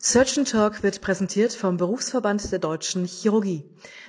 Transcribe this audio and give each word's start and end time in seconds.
Surgeon 0.00 0.44
Talk 0.44 0.84
wird 0.84 1.00
präsentiert 1.00 1.52
vom 1.52 1.76
Berufsverband 1.76 2.52
der 2.52 2.60
Deutschen 2.60 3.04
Chirurgie. 3.04 3.64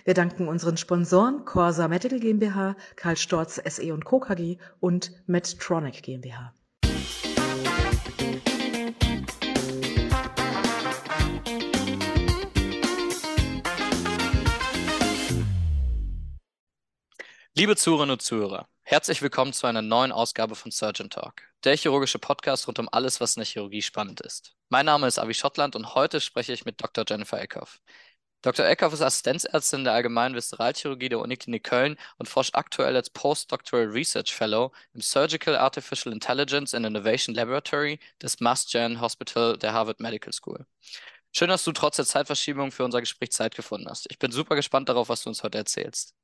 Wir 0.05 0.13
danken 0.13 0.47
unseren 0.47 0.77
Sponsoren 0.77 1.45
Corsa 1.45 1.87
Medical 1.87 2.19
GmbH, 2.19 2.75
Karl 2.95 3.17
Storz 3.17 3.59
SE 3.65 3.91
und 3.91 4.05
Co. 4.05 4.19
KG 4.19 4.59
und 4.79 5.11
Medtronic 5.25 6.03
GmbH. 6.03 6.53
Liebe 17.55 17.75
Zuhörerinnen 17.75 18.13
und 18.13 18.21
Zuhörer, 18.21 18.67
herzlich 18.89 19.21
willkommen 19.21 19.53
zu 19.53 19.67
einer 19.67 19.83
neuen 19.83 20.11
Ausgabe 20.11 20.55
von 20.55 20.71
Surgeon 20.71 21.11
Talk, 21.11 21.43
der 21.63 21.77
chirurgische 21.77 22.17
Podcast 22.17 22.67
rund 22.67 22.79
um 22.79 22.89
alles, 22.91 23.21
was 23.21 23.35
in 23.35 23.41
der 23.41 23.45
Chirurgie 23.45 23.83
spannend 23.83 24.19
ist. 24.21 24.55
Mein 24.69 24.87
Name 24.87 25.05
ist 25.05 25.19
Avi 25.19 25.35
Schottland 25.35 25.75
und 25.75 25.93
heute 25.93 26.19
spreche 26.19 26.53
ich 26.53 26.65
mit 26.65 26.81
Dr. 26.81 27.05
Jennifer 27.07 27.39
Eckhoff. 27.39 27.81
Dr. 28.41 28.65
Eckhoff 28.65 28.93
ist 28.93 29.03
Assistenzärztin 29.03 29.83
der 29.83 29.93
Allgemeinen 29.93 30.33
Visceralchirurgie 30.33 31.09
der 31.09 31.19
Uniklinik 31.19 31.65
Köln 31.65 31.97
und 32.17 32.27
forscht 32.27 32.55
aktuell 32.55 32.95
als 32.95 33.11
Postdoctoral 33.11 33.89
Research 33.89 34.33
Fellow 34.33 34.71
im 34.95 35.01
Surgical 35.01 35.55
Artificial 35.55 36.11
Intelligence 36.11 36.73
and 36.73 36.83
Innovation 36.83 37.35
Laboratory 37.35 37.99
des 38.23 38.39
Mass 38.39 38.65
Gen 38.65 38.99
Hospital 38.99 39.55
der 39.59 39.71
Harvard 39.71 39.99
Medical 39.99 40.33
School. 40.33 40.65
Schön, 41.31 41.49
dass 41.49 41.63
du 41.63 41.73
trotz 41.73 41.97
der 41.97 42.05
Zeitverschiebung 42.07 42.71
für 42.71 42.85
unser 42.85 43.01
Gespräch 43.01 43.33
Zeit 43.33 43.53
gefunden 43.53 43.87
hast. 43.87 44.07
Ich 44.09 44.17
bin 44.17 44.31
super 44.31 44.55
gespannt 44.55 44.89
darauf, 44.89 45.09
was 45.09 45.21
du 45.21 45.29
uns 45.29 45.43
heute 45.43 45.59
erzählst. 45.59 46.15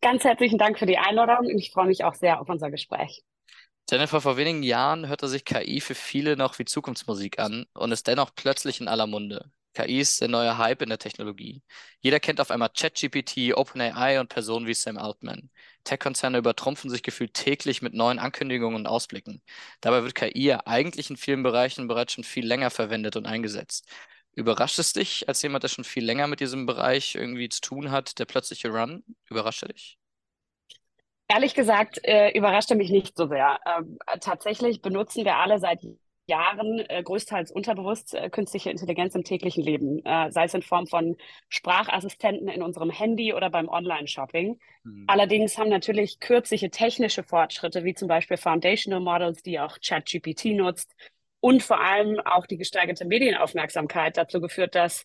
Ganz 0.00 0.24
herzlichen 0.24 0.58
Dank 0.58 0.78
für 0.78 0.86
die 0.86 0.98
Einladung 0.98 1.46
und 1.46 1.58
ich 1.58 1.70
freue 1.70 1.86
mich 1.86 2.04
auch 2.04 2.14
sehr 2.14 2.40
auf 2.40 2.48
unser 2.48 2.70
Gespräch. 2.70 3.22
Jennifer, 3.90 4.20
vor 4.20 4.36
wenigen 4.36 4.62
Jahren 4.62 5.08
hörte 5.08 5.28
sich 5.28 5.44
KI 5.44 5.80
für 5.80 5.96
viele 5.96 6.36
noch 6.36 6.58
wie 6.58 6.64
Zukunftsmusik 6.64 7.40
an 7.40 7.66
und 7.74 7.90
ist 7.90 8.06
dennoch 8.06 8.30
plötzlich 8.34 8.80
in 8.80 8.88
aller 8.88 9.06
Munde. 9.06 9.50
KI 9.74 10.00
ist 10.00 10.20
der 10.20 10.28
neue 10.28 10.58
Hype 10.58 10.82
in 10.82 10.88
der 10.88 10.98
Technologie. 10.98 11.62
Jeder 12.00 12.20
kennt 12.20 12.40
auf 12.40 12.50
einmal 12.50 12.70
ChatGPT, 12.70 13.54
OpenAI 13.54 14.20
und 14.20 14.28
Personen 14.28 14.66
wie 14.66 14.74
Sam 14.74 14.98
Altman. 14.98 15.50
Tech-Konzerne 15.84 16.38
übertrumpfen 16.38 16.90
sich 16.90 17.02
gefühlt 17.02 17.34
täglich 17.34 17.80
mit 17.80 17.94
neuen 17.94 18.18
Ankündigungen 18.18 18.76
und 18.80 18.86
Ausblicken. 18.86 19.42
Dabei 19.80 20.02
wird 20.02 20.14
KI 20.14 20.44
ja 20.44 20.60
eigentlich 20.66 21.10
in 21.10 21.16
vielen 21.16 21.42
Bereichen 21.42 21.88
bereits 21.88 22.12
schon 22.14 22.24
viel 22.24 22.46
länger 22.46 22.70
verwendet 22.70 23.16
und 23.16 23.26
eingesetzt. 23.26 23.88
Überrascht 24.34 24.78
es 24.78 24.92
dich 24.92 25.28
als 25.28 25.42
jemand, 25.42 25.64
der 25.64 25.68
schon 25.68 25.84
viel 25.84 26.04
länger 26.04 26.26
mit 26.26 26.40
diesem 26.40 26.66
Bereich 26.66 27.14
irgendwie 27.14 27.48
zu 27.48 27.60
tun 27.60 27.90
hat, 27.90 28.18
der 28.18 28.24
plötzliche 28.24 28.68
Run? 28.68 29.02
Überrascht 29.28 29.62
er 29.62 29.68
dich? 29.68 29.98
Ehrlich 31.28 31.54
gesagt, 31.54 32.00
äh, 32.02 32.30
überrascht 32.36 32.70
er 32.70 32.76
mich 32.76 32.90
nicht 32.90 33.16
so 33.16 33.28
sehr. 33.28 33.58
Ähm, 33.64 33.98
tatsächlich 34.20 34.82
benutzen 34.82 35.24
wir 35.24 35.36
alle 35.36 35.58
seit 35.60 35.80
Jahren 36.30 36.78
äh, 36.88 37.02
größtenteils 37.02 37.50
unterbewusst 37.50 38.14
äh, 38.14 38.30
künstliche 38.30 38.70
Intelligenz 38.70 39.14
im 39.14 39.24
täglichen 39.24 39.62
Leben, 39.62 40.04
äh, 40.04 40.30
sei 40.30 40.44
es 40.44 40.54
in 40.54 40.62
Form 40.62 40.86
von 40.86 41.16
Sprachassistenten 41.48 42.48
in 42.48 42.62
unserem 42.62 42.90
Handy 42.90 43.34
oder 43.34 43.50
beim 43.50 43.68
Online-Shopping. 43.68 44.58
Mhm. 44.84 45.04
Allerdings 45.08 45.58
haben 45.58 45.68
natürlich 45.68 46.20
kürzliche 46.20 46.70
technische 46.70 47.24
Fortschritte, 47.24 47.84
wie 47.84 47.94
zum 47.94 48.08
Beispiel 48.08 48.36
Foundational 48.36 49.00
Models, 49.00 49.42
die 49.42 49.60
auch 49.60 49.78
ChatGPT 49.84 50.56
nutzt, 50.56 50.94
und 51.40 51.62
vor 51.62 51.80
allem 51.80 52.20
auch 52.20 52.46
die 52.46 52.58
gesteigerte 52.58 53.04
Medienaufmerksamkeit 53.04 54.16
dazu 54.16 54.40
geführt, 54.40 54.74
dass 54.74 55.04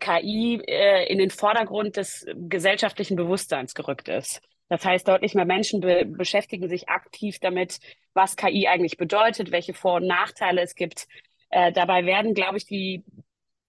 KI 0.00 0.60
äh, 0.66 1.06
in 1.06 1.18
den 1.18 1.30
Vordergrund 1.30 1.96
des 1.96 2.26
gesellschaftlichen 2.34 3.16
Bewusstseins 3.16 3.74
gerückt 3.74 4.08
ist. 4.08 4.40
Das 4.68 4.84
heißt, 4.84 5.06
deutlich 5.06 5.34
mehr 5.34 5.44
Menschen 5.44 5.80
be 5.80 6.04
beschäftigen 6.04 6.68
sich 6.68 6.88
aktiv 6.88 7.38
damit, 7.40 7.78
was 8.14 8.36
KI 8.36 8.66
eigentlich 8.66 8.96
bedeutet, 8.96 9.52
welche 9.52 9.74
Vor- 9.74 9.96
und 9.96 10.06
Nachteile 10.06 10.62
es 10.62 10.74
gibt. 10.74 11.06
Äh, 11.50 11.72
dabei 11.72 12.04
werden, 12.04 12.34
glaube 12.34 12.56
ich, 12.56 12.66
die 12.66 13.04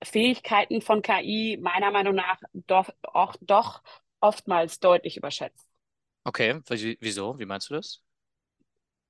Fähigkeiten 0.03 0.81
von 0.81 1.01
KI 1.01 1.59
meiner 1.61 1.91
Meinung 1.91 2.15
nach 2.15 2.39
doch, 2.53 2.89
auch, 3.03 3.35
doch 3.41 3.83
oftmals 4.19 4.79
deutlich 4.79 5.17
überschätzt. 5.17 5.67
Okay, 6.23 6.59
wieso? 6.99 7.37
Wie 7.39 7.45
meinst 7.45 7.69
du 7.69 7.75
das? 7.75 8.01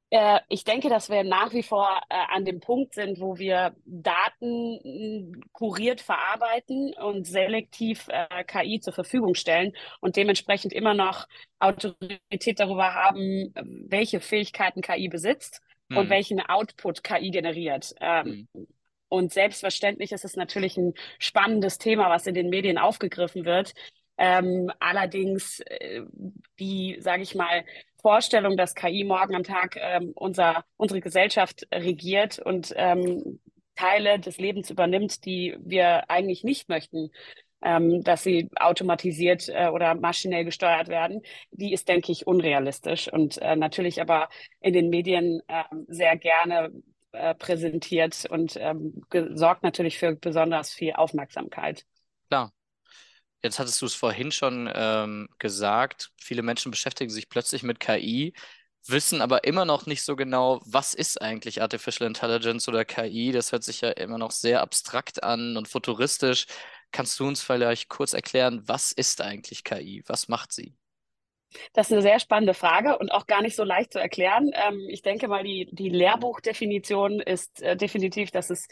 Äh, 0.09 0.39
ich 0.47 0.63
denke, 0.63 0.89
dass 0.89 1.09
wir 1.09 1.23
nach 1.23 1.53
wie 1.53 1.63
vor 1.63 2.01
äh, 2.09 2.15
an 2.33 2.45
dem 2.45 2.59
Punkt 2.59 2.93
sind, 2.93 3.19
wo 3.19 3.37
wir 3.37 3.75
Daten 3.85 4.79
hm, 4.81 5.43
kuriert 5.51 6.01
verarbeiten 6.01 6.93
und 6.93 7.25
selektiv 7.25 8.07
äh, 8.09 8.43
KI 8.45 8.79
zur 8.79 8.93
Verfügung 8.93 9.35
stellen 9.35 9.73
und 9.99 10.15
dementsprechend 10.15 10.71
immer 10.71 10.93
noch 10.93 11.27
Autorität 11.59 12.59
darüber 12.59 12.93
haben, 12.93 13.53
welche 13.89 14.19
Fähigkeiten 14.21 14.81
KI 14.81 15.09
besitzt 15.09 15.61
mhm. 15.89 15.97
und 15.97 16.09
welchen 16.09 16.39
Output 16.39 17.03
KI 17.03 17.31
generiert. 17.31 17.93
Ähm, 17.99 18.47
mhm. 18.53 18.67
Und 19.09 19.33
selbstverständlich 19.33 20.11
ist 20.11 20.25
es 20.25 20.35
natürlich 20.35 20.77
ein 20.77 20.93
spannendes 21.19 21.77
Thema, 21.77 22.09
was 22.09 22.27
in 22.27 22.35
den 22.35 22.49
Medien 22.49 22.77
aufgegriffen 22.77 23.45
wird. 23.45 23.73
Ähm, 24.17 24.71
allerdings 24.79 25.59
äh, 25.61 26.01
die, 26.59 26.97
sage 26.99 27.23
ich 27.23 27.35
mal, 27.35 27.63
Vorstellung, 28.07 28.55
dass 28.55 28.73
KI 28.73 29.03
morgen 29.03 29.35
am 29.35 29.43
Tag 29.43 29.75
ähm, 29.75 30.13
unser, 30.15 30.63
unsere 30.77 31.01
Gesellschaft 31.01 31.67
regiert 31.73 32.39
und 32.39 32.73
ähm, 32.77 33.41
Teile 33.75 34.17
des 34.17 34.37
Lebens 34.37 34.69
übernimmt, 34.69 35.25
die 35.25 35.57
wir 35.59 36.09
eigentlich 36.09 36.45
nicht 36.45 36.69
möchten, 36.69 37.09
ähm, 37.61 38.05
dass 38.05 38.23
sie 38.23 38.49
automatisiert 38.55 39.49
äh, 39.49 39.67
oder 39.67 39.93
maschinell 39.93 40.45
gesteuert 40.45 40.87
werden, 40.87 41.21
die 41.51 41.73
ist, 41.73 41.89
denke 41.89 42.13
ich, 42.13 42.25
unrealistisch 42.25 43.11
und 43.11 43.39
äh, 43.39 43.57
natürlich 43.57 43.99
aber 43.99 44.29
in 44.61 44.71
den 44.71 44.87
Medien 44.87 45.41
äh, 45.49 45.65
sehr 45.89 46.15
gerne 46.15 46.71
äh, 47.11 47.35
präsentiert 47.35 48.25
und 48.29 48.55
ähm, 48.55 49.01
sorgt 49.33 49.63
natürlich 49.63 49.97
für 49.97 50.15
besonders 50.15 50.71
viel 50.71 50.93
Aufmerksamkeit. 50.93 51.83
Klar. 52.29 52.53
Jetzt 53.47 53.59
hattest 53.59 53.81
du 53.81 53.85
es 53.85 53.95
vorhin 53.95 54.33
schon 54.33 54.69
ähm, 54.75 55.29
gesagt, 55.39 56.11
viele 56.17 56.41
Menschen 56.41 56.69
beschäftigen 56.69 57.09
sich 57.09 57.29
plötzlich 57.29 57.63
mit 57.63 57.79
KI, 57.79 58.33
wissen 58.85 59.21
aber 59.21 59.45
immer 59.45 59.63
noch 59.63 59.85
nicht 59.85 60.03
so 60.03 60.17
genau, 60.17 60.59
was 60.65 60.93
ist 60.93 61.21
eigentlich 61.21 61.61
Artificial 61.61 62.07
Intelligence 62.07 62.67
oder 62.67 62.83
KI. 62.83 63.31
Das 63.31 63.53
hört 63.53 63.63
sich 63.63 63.79
ja 63.79 63.91
immer 63.91 64.17
noch 64.17 64.31
sehr 64.31 64.61
abstrakt 64.61 65.23
an 65.23 65.55
und 65.55 65.69
futuristisch. 65.69 66.47
Kannst 66.91 67.17
du 67.21 67.25
uns 67.25 67.41
vielleicht 67.41 67.87
kurz 67.87 68.11
erklären, 68.11 68.63
was 68.65 68.91
ist 68.91 69.21
eigentlich 69.21 69.63
KI? 69.63 70.03
Was 70.07 70.27
macht 70.27 70.51
sie? 70.51 70.75
Das 71.71 71.87
ist 71.87 71.93
eine 71.93 72.01
sehr 72.01 72.19
spannende 72.19 72.53
Frage 72.53 72.97
und 72.97 73.13
auch 73.13 73.27
gar 73.27 73.41
nicht 73.41 73.55
so 73.55 73.63
leicht 73.63 73.93
zu 73.93 73.99
erklären. 73.99 74.51
Ähm, 74.53 74.87
ich 74.89 75.03
denke 75.03 75.29
mal, 75.29 75.45
die, 75.45 75.69
die 75.71 75.87
Lehrbuchdefinition 75.87 77.21
ist 77.21 77.61
äh, 77.61 77.77
definitiv, 77.77 78.31
dass 78.31 78.49
es 78.49 78.67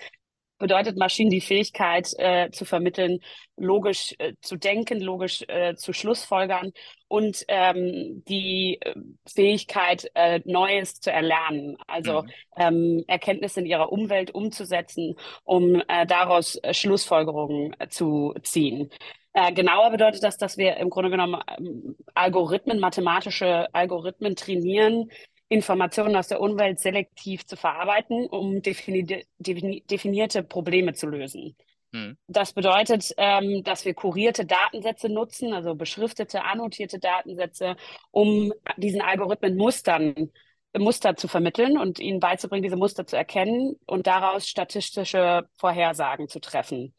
bedeutet 0.58 0.98
Maschinen 0.98 1.30
die 1.30 1.42
Fähigkeit 1.42 2.12
äh, 2.18 2.50
zu 2.52 2.66
vermitteln, 2.66 3.20
logisch 3.58 4.16
äh, 4.20 4.34
zu 4.42 4.56
denken, 4.56 5.02
logisch 5.02 5.44
äh, 5.48 5.76
zu 5.76 5.94
schlussfolgern 5.94 6.72
und 7.08 7.46
ähm, 7.48 8.24
die 8.28 8.80
äh, 8.82 8.96
Fähigkeit, 9.28 10.10
äh, 10.16 10.42
Neues 10.46 11.00
zu 11.00 11.12
erlernen, 11.12 11.78
also 11.88 12.24
mhm. 12.24 12.30
ähm, 12.58 13.04
Erkenntnisse 13.08 13.60
in 13.60 13.66
ihrer 13.66 13.92
Umwelt 13.92 14.32
umzusetzen, 14.32 15.16
um 15.44 15.82
äh, 15.88 16.06
daraus 16.06 16.60
Schlussfolgerungen 16.72 17.76
zu 17.90 18.34
ziehen. 18.44 18.90
Genauer 19.54 19.92
bedeutet 19.92 20.24
das, 20.24 20.38
dass 20.38 20.58
wir 20.58 20.78
im 20.78 20.90
Grunde 20.90 21.10
genommen 21.10 21.42
ähm, 21.58 21.98
Algorithmen, 22.14 22.80
mathematische 22.80 23.68
Algorithmen 23.74 24.38
trainieren, 24.38 25.12
Informationen 25.48 26.16
aus 26.16 26.28
der 26.28 26.42
Umwelt 26.42 26.80
selektiv 26.80 27.46
zu 27.46 27.56
verarbeiten, 27.56 28.28
um 28.28 28.62
defini 28.62 29.26
defini 29.38 29.84
definierte 29.90 30.44
Probleme 30.44 30.94
zu 30.94 31.08
lösen. 31.08 31.56
Hm. 31.94 32.18
Das 32.28 32.54
bedeutet, 32.54 33.14
ähm, 33.18 33.64
dass 33.64 33.86
wir 33.86 33.94
kurierte 33.94 34.46
Datensätze 34.46 35.08
nutzen, 35.08 35.54
also 35.54 35.76
beschriftete, 35.76 36.44
annotierte 36.44 37.00
Datensätze, 37.00 37.76
um 38.12 38.54
diesen 38.78 39.02
Algorithmen 39.02 39.56
Mustern 39.56 40.32
Muster 40.78 41.16
zu 41.16 41.28
vermitteln 41.28 41.78
und 41.78 42.00
ihnen 42.00 42.20
beizubringen, 42.20 42.64
diese 42.64 42.76
Muster 42.76 43.06
zu 43.06 43.16
erkennen 43.16 43.78
und 43.86 44.08
daraus 44.08 44.48
statistische 44.48 45.48
Vorhersagen 45.58 46.28
zu 46.28 46.40
treffen. 46.40 46.94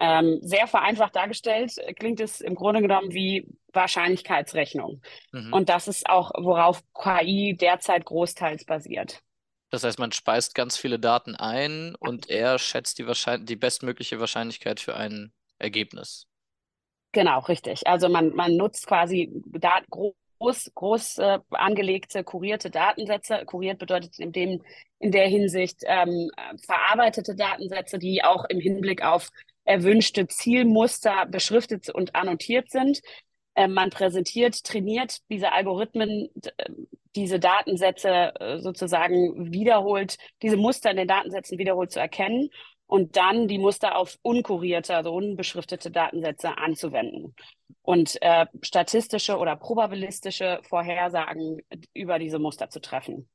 Ähm, 0.00 0.38
sehr 0.42 0.66
vereinfacht 0.66 1.16
dargestellt 1.16 1.74
klingt 1.98 2.20
es 2.20 2.40
im 2.40 2.54
Grunde 2.54 2.80
genommen 2.80 3.12
wie 3.12 3.46
Wahrscheinlichkeitsrechnung. 3.72 5.02
Mhm. 5.32 5.52
Und 5.52 5.68
das 5.68 5.88
ist 5.88 6.08
auch, 6.08 6.30
worauf 6.36 6.82
KI 6.94 7.56
derzeit 7.58 8.04
großteils 8.04 8.64
basiert. 8.64 9.20
Das 9.70 9.84
heißt, 9.84 9.98
man 9.98 10.12
speist 10.12 10.54
ganz 10.54 10.76
viele 10.76 10.98
Daten 10.98 11.34
ein 11.34 11.94
und 11.98 12.30
er 12.30 12.58
schätzt 12.58 12.98
die, 12.98 13.06
Wahrscheinlich 13.06 13.46
die 13.46 13.56
bestmögliche 13.56 14.18
Wahrscheinlichkeit 14.18 14.80
für 14.80 14.96
ein 14.96 15.32
Ergebnis. 15.58 16.26
Genau, 17.12 17.40
richtig. 17.40 17.86
Also 17.86 18.08
man, 18.08 18.34
man 18.34 18.56
nutzt 18.56 18.86
quasi 18.86 19.30
Dat 19.46 19.84
groß, 19.90 20.70
groß 20.74 21.18
äh, 21.18 21.38
angelegte, 21.50 22.24
kurierte 22.24 22.70
Datensätze. 22.70 23.44
Kuriert 23.44 23.78
bedeutet 23.78 24.18
in, 24.18 24.32
dem, 24.32 24.62
in 25.00 25.12
der 25.12 25.26
Hinsicht 25.26 25.82
ähm, 25.84 26.30
verarbeitete 26.64 27.34
Datensätze, 27.34 27.98
die 27.98 28.24
auch 28.24 28.44
im 28.46 28.60
Hinblick 28.60 29.02
auf 29.02 29.30
erwünschte 29.68 30.26
Zielmuster 30.26 31.26
beschriftet 31.26 31.90
und 31.90 32.14
annotiert 32.14 32.70
sind. 32.70 33.00
Ähm, 33.54 33.74
man 33.74 33.90
präsentiert, 33.90 34.64
trainiert 34.64 35.18
diese 35.28 35.52
Algorithmen, 35.52 36.28
diese 37.14 37.38
Datensätze 37.38 38.32
äh, 38.40 38.58
sozusagen 38.60 39.52
wiederholt, 39.52 40.16
diese 40.42 40.56
Muster 40.56 40.90
in 40.90 40.96
den 40.96 41.08
Datensätzen 41.08 41.58
wiederholt 41.58 41.92
zu 41.92 42.00
erkennen 42.00 42.48
und 42.86 43.16
dann 43.16 43.46
die 43.48 43.58
Muster 43.58 43.96
auf 43.96 44.16
unkurierte, 44.22 44.96
also 44.96 45.12
unbeschriftete 45.12 45.90
Datensätze 45.90 46.56
anzuwenden 46.56 47.34
und 47.82 48.16
äh, 48.22 48.46
statistische 48.62 49.36
oder 49.36 49.56
probabilistische 49.56 50.60
Vorhersagen 50.62 51.60
über 51.92 52.18
diese 52.18 52.38
Muster 52.38 52.70
zu 52.70 52.80
treffen. 52.80 53.28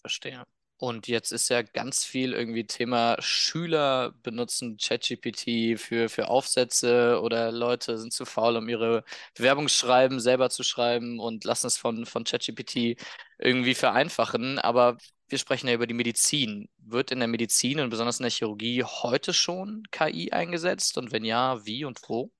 Verstehe. 0.00 0.44
Und 0.82 1.06
jetzt 1.06 1.30
ist 1.30 1.48
ja 1.48 1.62
ganz 1.62 2.04
viel 2.04 2.32
irgendwie 2.32 2.66
Thema 2.66 3.16
Schüler 3.20 4.14
benutzen 4.24 4.78
ChatGPT 4.78 5.78
für, 5.78 6.08
für 6.08 6.26
Aufsätze 6.28 7.20
oder 7.22 7.52
Leute 7.52 7.98
sind 7.98 8.12
zu 8.12 8.24
faul, 8.24 8.56
um 8.56 8.68
ihre 8.68 9.04
Bewerbungsschreiben 9.36 10.18
selber 10.18 10.50
zu 10.50 10.64
schreiben 10.64 11.20
und 11.20 11.44
lassen 11.44 11.68
es 11.68 11.76
von, 11.76 12.04
von 12.04 12.24
ChatGPT 12.24 13.00
irgendwie 13.38 13.74
vereinfachen. 13.74 14.58
Aber 14.58 14.96
wir 15.28 15.38
sprechen 15.38 15.68
ja 15.68 15.74
über 15.74 15.86
die 15.86 15.94
Medizin. 15.94 16.68
Wird 16.78 17.12
in 17.12 17.20
der 17.20 17.28
Medizin 17.28 17.78
und 17.78 17.90
besonders 17.90 18.18
in 18.18 18.24
der 18.24 18.32
Chirurgie 18.32 18.82
heute 18.82 19.32
schon 19.32 19.84
KI 19.92 20.32
eingesetzt? 20.32 20.98
Und 20.98 21.12
wenn 21.12 21.24
ja, 21.24 21.64
wie 21.64 21.84
und 21.84 22.00
wo? 22.08 22.32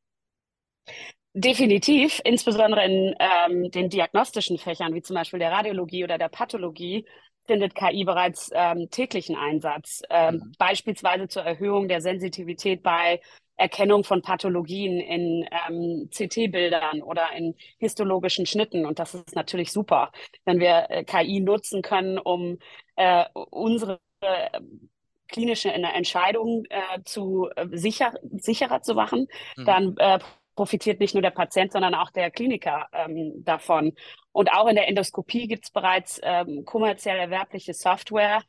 Definitiv, 1.34 2.20
insbesondere 2.24 2.84
in 2.84 3.14
ähm, 3.20 3.70
den 3.70 3.88
diagnostischen 3.88 4.58
Fächern, 4.58 4.94
wie 4.94 5.00
zum 5.00 5.14
Beispiel 5.14 5.38
der 5.38 5.52
Radiologie 5.52 6.02
oder 6.02 6.18
der 6.18 6.28
Pathologie, 6.28 7.06
findet 7.46 7.74
KI 7.74 8.04
bereits 8.04 8.50
ähm, 8.54 8.88
täglichen 8.90 9.36
Einsatz, 9.36 10.02
ähm, 10.10 10.34
mhm. 10.34 10.52
beispielsweise 10.58 11.28
zur 11.28 11.42
Erhöhung 11.42 11.88
der 11.88 12.00
Sensitivität 12.00 12.82
bei 12.82 13.20
Erkennung 13.56 14.02
von 14.02 14.22
Pathologien 14.22 14.98
in 15.00 15.48
ähm, 15.68 16.08
CT-Bildern 16.10 17.02
oder 17.02 17.32
in 17.36 17.54
histologischen 17.78 18.46
Schnitten. 18.46 18.86
Und 18.86 18.98
das 18.98 19.14
ist 19.14 19.36
natürlich 19.36 19.72
super, 19.72 20.10
wenn 20.44 20.58
wir 20.58 20.86
äh, 20.90 21.04
KI 21.04 21.40
nutzen 21.40 21.82
können, 21.82 22.18
um 22.18 22.58
äh, 22.96 23.24
unsere 23.32 24.00
äh, 24.20 24.60
klinische 25.28 25.72
Entscheidungen 25.72 26.66
zu 27.04 27.48
äh, 27.56 27.66
sicher, 27.72 28.12
sicherer 28.32 28.82
zu 28.82 28.94
machen. 28.94 29.28
Mhm. 29.56 29.64
Dann 29.64 29.96
äh, 29.96 30.18
profitiert 30.54 31.00
nicht 31.00 31.14
nur 31.14 31.22
der 31.22 31.30
Patient, 31.30 31.72
sondern 31.72 31.94
auch 31.94 32.10
der 32.10 32.30
Kliniker 32.30 32.88
ähm, 32.92 33.44
davon. 33.44 33.92
Und 34.32 34.52
auch 34.52 34.68
in 34.68 34.76
der 34.76 34.88
Endoskopie 34.88 35.46
gibt 35.46 35.64
es 35.64 35.70
bereits 35.70 36.20
ähm, 36.22 36.64
kommerziell 36.64 37.18
erwerbliche 37.18 37.74
Software, 37.74 38.42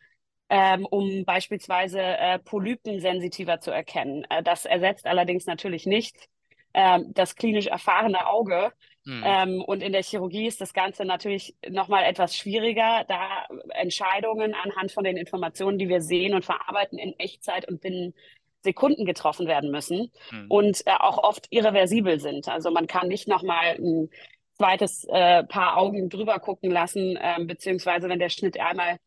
ähm, 0.50 0.86
um 0.86 1.26
beispielsweise 1.26 2.02
äh, 2.02 2.40
Polypen 2.40 3.00
sensitiver 3.00 3.60
zu 3.60 3.72
erkennen. 3.72 4.26
Äh, 4.30 4.44
das 4.44 4.66
ersetzt 4.66 5.06
allerdings 5.06 5.46
natürlich 5.46 5.86
nicht 5.86 6.30
äh, 6.74 7.00
das 7.10 7.36
klinisch 7.36 7.68
erfahrene 7.68 8.28
Auge. 8.28 8.74
Mhm. 9.06 9.24
Ähm, 9.26 9.62
und 9.62 9.84
in 9.84 9.92
der 9.92 10.04
Chirurgie 10.04 10.48
ist 10.48 10.62
das 10.62 10.74
Ganze 10.74 11.06
natürlich 11.06 11.56
nochmal 11.68 12.06
etwas 12.06 12.38
schwieriger, 12.38 13.04
da 13.08 13.46
Entscheidungen 13.70 14.54
anhand 14.54 14.92
von 14.92 15.04
den 15.04 15.18
Informationen, 15.18 15.78
die 15.78 15.90
wir 15.90 16.02
sehen 16.02 16.34
und 16.34 16.46
verarbeiten, 16.46 16.98
in 16.98 17.18
Echtzeit 17.20 17.68
und 17.68 17.82
binnen 17.82 18.14
Sekunden 18.64 19.06
getroffen 19.06 19.48
werden 19.48 19.72
müssen 19.72 20.12
mhm. 20.32 20.46
und 20.50 20.88
äh, 20.88 20.92
auch 21.00 21.18
oft 21.18 21.48
irreversibel 21.50 22.20
sind. 22.20 22.48
Also 22.48 22.72
man 22.72 22.88
kann 22.88 23.08
nicht 23.08 23.28
nochmal 23.28 23.76
ein 23.78 24.10
zweites 24.58 25.06
äh, 25.10 25.44
Paar 25.44 25.78
Augen 25.78 26.10
drüber 26.10 26.40
gucken 26.40 26.72
lassen, 26.72 27.18
äh, 27.18 27.44
beziehungsweise 27.44 28.10
wenn 28.10 28.20
der 28.20 28.30
Schnitt 28.30 28.60
einmal 28.60 28.98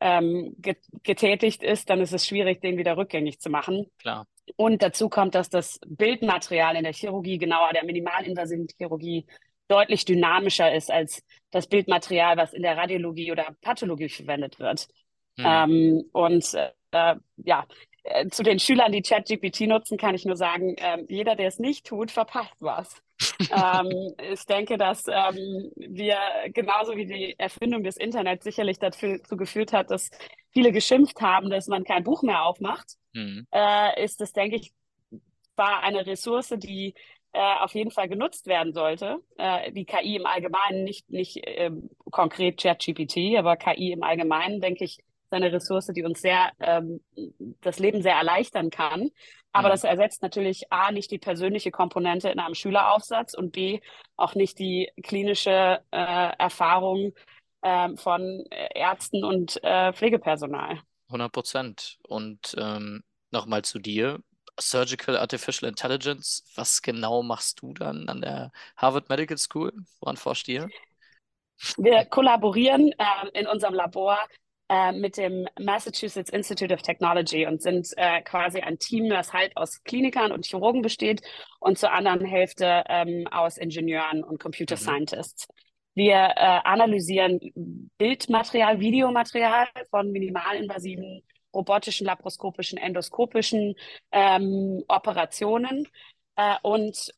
ähm, 0.00 0.56
getätigt 1.04 1.62
ist, 1.62 1.88
dann 1.88 2.00
ist 2.00 2.12
es 2.12 2.26
schwierig, 2.26 2.60
den 2.60 2.76
wieder 2.76 2.96
rückgängig 2.96 3.40
zu 3.40 3.50
machen. 3.50 3.86
Klar. 3.98 4.26
Und 4.56 4.82
dazu 4.82 5.08
kommt, 5.08 5.34
dass 5.34 5.48
das 5.48 5.78
Bildmaterial 5.86 6.76
in 6.76 6.82
der 6.82 6.92
Chirurgie, 6.92 7.38
genauer 7.38 7.70
der 7.72 7.84
minimalinvasiven 7.84 8.66
Chirurgie, 8.76 9.26
deutlich 9.68 10.04
dynamischer 10.04 10.74
ist 10.74 10.90
als 10.90 11.22
das 11.50 11.68
Bildmaterial, 11.68 12.36
was 12.36 12.52
in 12.52 12.62
der 12.62 12.76
Radiologie 12.76 13.30
oder 13.30 13.54
Pathologie 13.60 14.08
verwendet 14.08 14.58
wird. 14.58 14.88
Mhm. 15.36 15.44
Ähm, 15.46 16.04
und 16.12 16.54
äh, 16.54 17.14
ja, 17.36 17.66
äh, 18.04 18.28
zu 18.28 18.42
den 18.42 18.58
Schülern, 18.58 18.92
die 18.92 19.02
ChatGPT 19.02 19.62
nutzen, 19.62 19.96
kann 19.96 20.14
ich 20.14 20.24
nur 20.24 20.36
sagen, 20.36 20.74
äh, 20.76 21.04
jeder, 21.08 21.36
der 21.36 21.48
es 21.48 21.58
nicht 21.58 21.86
tut, 21.86 22.10
verpasst 22.10 22.56
was. 22.60 23.02
ähm, 23.40 24.14
ich 24.32 24.44
denke, 24.46 24.76
dass 24.76 25.06
ähm, 25.06 25.70
wir 25.76 26.18
genauso 26.52 26.96
wie 26.96 27.06
die 27.06 27.34
Erfindung 27.38 27.84
des 27.84 27.96
Internets 27.96 28.44
sicherlich 28.44 28.78
dazu 28.78 29.18
geführt 29.36 29.72
hat, 29.72 29.90
dass 29.90 30.10
viele 30.50 30.72
geschimpft 30.72 31.20
haben, 31.20 31.50
dass 31.50 31.68
man 31.68 31.84
kein 31.84 32.02
Buch 32.02 32.22
mehr 32.22 32.44
aufmacht, 32.44 32.96
mhm. 33.12 33.46
äh, 33.52 34.02
ist 34.04 34.20
das, 34.20 34.32
denke 34.32 34.56
ich, 34.56 34.72
war 35.54 35.82
eine 35.82 36.04
Ressource, 36.06 36.54
die 36.56 36.94
äh, 37.32 37.54
auf 37.60 37.74
jeden 37.74 37.90
Fall 37.90 38.08
genutzt 38.08 38.46
werden 38.46 38.72
sollte. 38.72 39.18
Äh, 39.38 39.72
die 39.72 39.84
KI 39.84 40.16
im 40.16 40.26
Allgemeinen, 40.26 40.84
nicht, 40.84 41.08
nicht 41.10 41.40
ähm, 41.44 41.88
konkret 42.10 42.60
ChatGPT, 42.60 43.38
aber 43.38 43.56
KI 43.56 43.92
im 43.92 44.02
Allgemeinen, 44.02 44.60
denke 44.60 44.84
ich, 44.84 44.98
eine 45.32 45.52
Ressource, 45.52 45.86
die 45.86 46.02
uns 46.02 46.20
sehr 46.20 46.50
ähm, 46.60 47.00
das 47.60 47.78
Leben 47.78 48.02
sehr 48.02 48.14
erleichtern 48.14 48.70
kann. 48.70 49.10
Aber 49.52 49.68
mhm. 49.68 49.72
das 49.72 49.84
ersetzt 49.84 50.22
natürlich 50.22 50.72
A, 50.72 50.92
nicht 50.92 51.10
die 51.10 51.18
persönliche 51.18 51.70
Komponente 51.70 52.28
in 52.30 52.38
einem 52.38 52.54
Schüleraufsatz 52.54 53.34
und 53.34 53.52
B, 53.52 53.80
auch 54.16 54.34
nicht 54.34 54.58
die 54.58 54.90
klinische 55.02 55.80
äh, 55.90 56.32
Erfahrung 56.38 57.12
äh, 57.60 57.88
von 57.96 58.44
Ärzten 58.74 59.24
und 59.24 59.62
äh, 59.62 59.92
Pflegepersonal. 59.92 60.80
100 61.08 61.32
Prozent. 61.32 61.98
Und 62.08 62.54
ähm, 62.58 63.02
nochmal 63.30 63.62
zu 63.62 63.78
dir. 63.78 64.20
Surgical 64.60 65.16
Artificial 65.16 65.68
Intelligence, 65.68 66.44
was 66.56 66.82
genau 66.82 67.22
machst 67.22 67.62
du 67.62 67.72
dann 67.72 68.08
an 68.08 68.20
der 68.20 68.52
Harvard 68.76 69.08
Medical 69.08 69.38
School? 69.38 69.72
Woran 70.00 70.16
forscht 70.16 70.46
ihr? 70.48 70.68
Wir 71.78 72.04
kollaborieren 72.04 72.92
äh, 72.92 73.28
in 73.32 73.46
unserem 73.46 73.74
Labor 73.74 74.18
äh, 74.72 74.92
mit 74.92 75.18
dem 75.18 75.46
Massachusetts 75.60 76.30
Institute 76.30 76.72
of 76.72 76.80
Technology 76.80 77.46
und 77.46 77.60
sind 77.60 77.88
äh, 77.98 78.22
quasi 78.22 78.60
ein 78.60 78.78
Team, 78.78 79.10
das 79.10 79.34
halt 79.34 79.54
aus 79.54 79.84
Klinikern 79.84 80.32
und 80.32 80.46
Chirurgen 80.46 80.80
besteht 80.80 81.20
und 81.60 81.76
zur 81.76 81.92
anderen 81.92 82.24
Hälfte 82.24 82.82
ähm, 82.88 83.26
aus 83.30 83.58
Ingenieuren 83.58 84.24
und 84.24 84.40
Computer 84.40 84.76
mhm. 84.76 84.80
Scientists. 84.80 85.46
Wir 85.94 86.14
äh, 86.14 86.60
analysieren 86.64 87.38
Bildmaterial, 87.98 88.80
Videomaterial 88.80 89.66
von 89.90 90.10
minimalinvasiven 90.10 91.22
robotischen, 91.54 92.06
laparoskopischen, 92.06 92.78
endoskopischen 92.78 93.74
ähm, 94.10 94.84
Operationen 94.88 95.86
äh, 96.36 96.54
und 96.62 97.12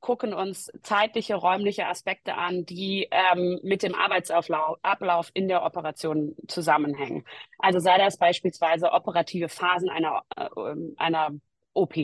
gucken 0.00 0.32
uns 0.32 0.70
zeitliche, 0.82 1.34
räumliche 1.34 1.86
Aspekte 1.86 2.34
an, 2.34 2.64
die 2.64 3.08
ähm, 3.10 3.58
mit 3.62 3.82
dem 3.82 3.94
Arbeitsablauf 3.94 5.30
in 5.34 5.48
der 5.48 5.64
Operation 5.64 6.36
zusammenhängen. 6.46 7.24
Also 7.58 7.78
sei 7.80 7.98
das 7.98 8.16
beispielsweise 8.16 8.92
operative 8.92 9.48
Phasen 9.48 9.88
einer, 9.90 10.22
äh, 10.36 10.48
einer 10.96 11.30
OP, 11.74 11.96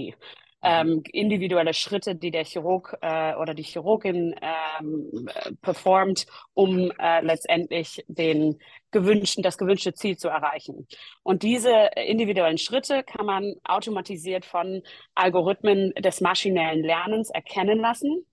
ähm, 0.64 1.02
individuelle 1.12 1.74
Schritte, 1.74 2.16
die 2.16 2.30
der 2.30 2.44
Chirurg 2.44 2.96
äh, 3.02 3.34
oder 3.34 3.52
die 3.52 3.62
Chirurgin 3.62 4.34
ähm, 4.40 5.28
performt, 5.60 6.26
um 6.54 6.90
äh, 6.98 7.20
letztendlich 7.20 8.02
den 8.08 8.58
gewünschten, 8.94 9.42
das 9.42 9.58
gewünschte 9.58 9.92
Ziel 9.92 10.16
zu 10.16 10.28
erreichen. 10.28 10.86
Und 11.22 11.42
diese 11.42 11.90
individuellen 11.96 12.56
Schritte 12.56 13.02
kann 13.02 13.26
man 13.26 13.54
automatisiert 13.64 14.46
von 14.46 14.82
Algorithmen 15.14 15.92
des 15.98 16.22
maschinellen 16.22 16.82
Lernens 16.82 17.28
erkennen 17.28 17.78
lassen, 17.78 18.24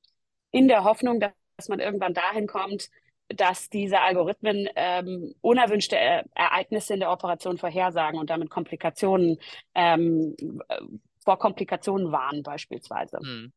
in 0.52 0.70
der 0.70 0.86
Hoffnung, 0.86 1.20
dass 1.20 1.68
man 1.68 1.80
irgendwann 1.80 2.14
dahin 2.14 2.48
kommt, 2.48 2.90
dass 3.28 3.70
diese 3.70 4.00
Algorithmen 4.02 4.70
ähm, 4.76 5.34
unerwünschte 5.42 5.96
e 5.96 6.24
Ereignisse 6.36 6.94
in 6.94 7.00
der 7.00 7.12
Operation 7.12 7.58
vorhersagen 7.58 8.20
und 8.20 8.30
damit 8.30 8.50
Komplikationen 8.50 9.38
ähm, 9.74 10.36
vor 11.24 11.38
Komplikationen 11.40 12.12
warnen 12.12 12.44
beispielsweise. 12.44 13.20
Hm. 13.20 13.54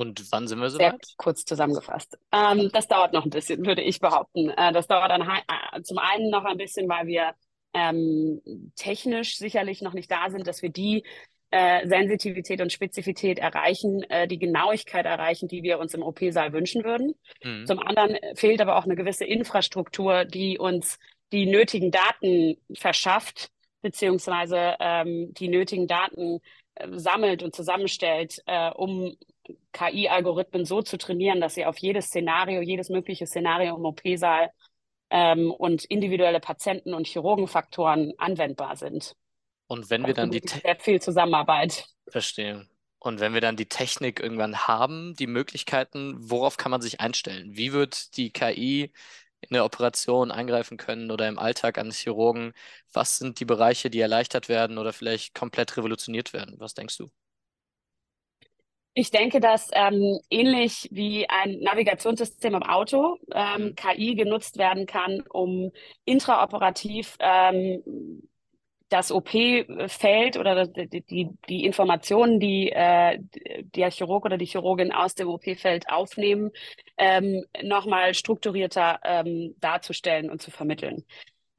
Und 0.00 0.32
wann 0.32 0.48
sind 0.48 0.60
wir 0.60 0.70
soweit? 0.70 1.04
Sehr 1.04 1.14
kurz 1.18 1.44
zusammengefasst. 1.44 2.16
Ähm, 2.32 2.70
das 2.72 2.88
dauert 2.88 3.12
noch 3.12 3.26
ein 3.26 3.30
bisschen, 3.30 3.66
würde 3.66 3.82
ich 3.82 4.00
behaupten. 4.00 4.48
Äh, 4.48 4.72
das 4.72 4.86
dauert 4.86 5.10
dann 5.10 5.20
äh, 5.20 5.82
zum 5.82 5.98
einen 5.98 6.30
noch 6.30 6.46
ein 6.46 6.56
bisschen, 6.56 6.88
weil 6.88 7.06
wir 7.06 7.34
ähm, 7.74 8.40
technisch 8.76 9.36
sicherlich 9.36 9.82
noch 9.82 9.92
nicht 9.92 10.10
da 10.10 10.30
sind, 10.30 10.46
dass 10.46 10.62
wir 10.62 10.70
die 10.70 11.04
äh, 11.50 11.86
Sensitivität 11.86 12.62
und 12.62 12.72
Spezifität 12.72 13.40
erreichen, 13.40 14.02
äh, 14.04 14.26
die 14.26 14.38
Genauigkeit 14.38 15.04
erreichen, 15.04 15.48
die 15.48 15.62
wir 15.62 15.78
uns 15.78 15.92
im 15.92 16.02
OP-Saal 16.02 16.54
wünschen 16.54 16.82
würden. 16.82 17.12
Mhm. 17.44 17.66
Zum 17.66 17.78
anderen 17.78 18.16
fehlt 18.36 18.62
aber 18.62 18.76
auch 18.76 18.84
eine 18.84 18.96
gewisse 18.96 19.26
Infrastruktur, 19.26 20.24
die 20.24 20.58
uns 20.58 20.98
die 21.30 21.44
nötigen 21.44 21.90
Daten 21.90 22.56
verschafft, 22.72 23.50
beziehungsweise 23.82 24.76
ähm, 24.80 25.34
die 25.34 25.48
nötigen 25.48 25.86
Daten 25.86 26.40
äh, 26.76 26.88
sammelt 26.92 27.42
und 27.42 27.54
zusammenstellt, 27.54 28.42
äh, 28.46 28.70
um 28.70 29.14
KI-Algorithmen 29.72 30.64
so 30.64 30.82
zu 30.82 30.98
trainieren, 30.98 31.40
dass 31.40 31.54
sie 31.54 31.66
auf 31.66 31.78
jedes 31.78 32.06
Szenario, 32.06 32.60
jedes 32.60 32.88
mögliche 32.88 33.26
Szenario 33.26 33.76
im 33.76 33.84
OP-Saal 33.84 34.50
ähm, 35.10 35.50
und 35.50 35.84
individuelle 35.84 36.40
Patienten- 36.40 36.94
und 36.94 37.06
Chirurgenfaktoren 37.06 38.14
anwendbar 38.18 38.76
sind. 38.76 39.14
Und 39.66 39.90
wenn 39.90 40.06
wir 40.06 40.14
dann 40.14 40.30
die 40.30 40.42
sehr 40.44 40.76
viel 40.76 41.00
Zusammenarbeit. 41.00 41.86
Verstehe. 42.08 42.66
Und 42.98 43.20
wenn 43.20 43.32
wir 43.34 43.40
dann 43.40 43.56
die 43.56 43.68
Technik 43.68 44.20
irgendwann 44.20 44.66
haben, 44.66 45.14
die 45.14 45.26
Möglichkeiten, 45.26 46.16
worauf 46.18 46.56
kann 46.56 46.70
man 46.70 46.82
sich 46.82 47.00
einstellen? 47.00 47.56
Wie 47.56 47.72
wird 47.72 48.16
die 48.16 48.30
KI 48.30 48.92
in 49.40 49.54
der 49.54 49.64
Operation 49.64 50.30
eingreifen 50.30 50.76
können 50.76 51.10
oder 51.10 51.26
im 51.26 51.38
Alltag 51.38 51.78
eines 51.78 51.98
Chirurgen? 51.98 52.52
Was 52.92 53.16
sind 53.16 53.40
die 53.40 53.46
Bereiche, 53.46 53.88
die 53.88 54.00
erleichtert 54.00 54.48
werden 54.48 54.76
oder 54.76 54.92
vielleicht 54.92 55.34
komplett 55.34 55.76
revolutioniert 55.76 56.32
werden? 56.32 56.56
Was 56.58 56.74
denkst 56.74 56.98
du? 56.98 57.08
Ich 58.94 59.10
denke, 59.10 59.40
dass 59.40 59.70
ähm, 59.72 60.18
ähnlich 60.30 60.88
wie 60.90 61.28
ein 61.28 61.60
Navigationssystem 61.60 62.54
im 62.54 62.62
Auto 62.62 63.18
ähm. 63.32 63.74
KI 63.76 64.14
genutzt 64.14 64.58
werden 64.58 64.86
kann, 64.86 65.22
um 65.28 65.70
intraoperativ 66.04 67.16
ähm, 67.20 67.82
das 68.88 69.12
OP-Feld 69.12 70.36
oder 70.36 70.66
die, 70.66 71.02
die, 71.02 71.28
die 71.48 71.64
Informationen, 71.64 72.40
die 72.40 72.72
äh, 72.72 73.18
der 73.62 73.90
Chirurg 73.92 74.24
oder 74.24 74.36
die 74.36 74.46
Chirurgin 74.46 74.92
aus 74.92 75.14
dem 75.14 75.28
OP-Feld 75.28 75.88
aufnehmen, 75.88 76.50
ähm, 76.98 77.44
nochmal 77.62 78.14
strukturierter 78.14 78.98
ähm, 79.04 79.54
darzustellen 79.60 80.28
und 80.28 80.42
zu 80.42 80.50
vermitteln. 80.50 81.04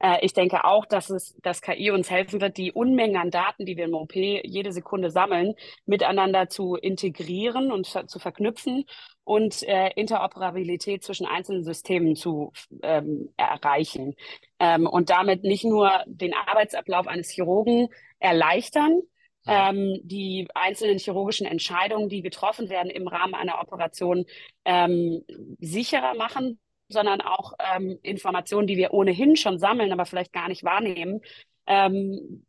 Äh, 0.02 0.18
ich 0.22 0.32
denke 0.34 0.64
auch, 0.64 0.84
dass 0.84 1.08
es, 1.10 1.34
dass 1.42 1.62
KI 1.62 1.90
uns 1.90 2.10
helfen 2.10 2.40
wird, 2.40 2.56
die 2.56 2.72
Unmengen 2.72 3.16
an 3.16 3.30
Daten, 3.30 3.64
die 3.64 3.76
wir 3.76 3.84
im 3.84 3.94
OP 3.94 4.14
jede 4.14 4.72
Sekunde 4.72 5.10
sammeln, 5.10 5.54
miteinander 5.86 6.48
zu 6.48 6.74
integrieren 6.74 7.72
und 7.72 7.86
zu 7.86 8.18
verknüpfen 8.18 8.84
und 9.24 9.62
äh, 9.62 9.90
Interoperabilität 9.94 11.04
zwischen 11.04 11.26
einzelnen 11.26 11.64
Systemen 11.64 12.16
zu 12.16 12.52
ähm, 12.82 13.32
erreichen. 13.36 14.14
Ähm, 14.58 14.86
und 14.86 15.10
damit 15.10 15.44
nicht 15.44 15.64
nur 15.64 15.90
den 16.06 16.34
Arbeitsablauf 16.34 17.06
eines 17.06 17.30
Chirurgen 17.30 17.88
erleichtern, 18.18 19.00
ähm, 19.46 19.98
die 20.02 20.48
einzelnen 20.54 20.98
chirurgischen 20.98 21.46
Entscheidungen, 21.46 22.08
die 22.08 22.22
getroffen 22.22 22.68
werden 22.68 22.90
im 22.90 23.08
Rahmen 23.08 23.34
einer 23.34 23.60
Operation, 23.60 24.24
ähm, 24.64 25.24
sicherer 25.58 26.14
machen, 26.14 26.60
sondern 26.92 27.20
auch 27.20 27.54
ähm, 27.58 27.98
Informationen, 28.02 28.66
die 28.66 28.76
wir 28.76 28.92
ohnehin 28.92 29.36
schon 29.36 29.58
sammeln, 29.58 29.92
aber 29.92 30.06
vielleicht 30.06 30.32
gar 30.32 30.48
nicht 30.48 30.64
wahrnehmen, 30.64 31.20
ähm, 31.66 32.44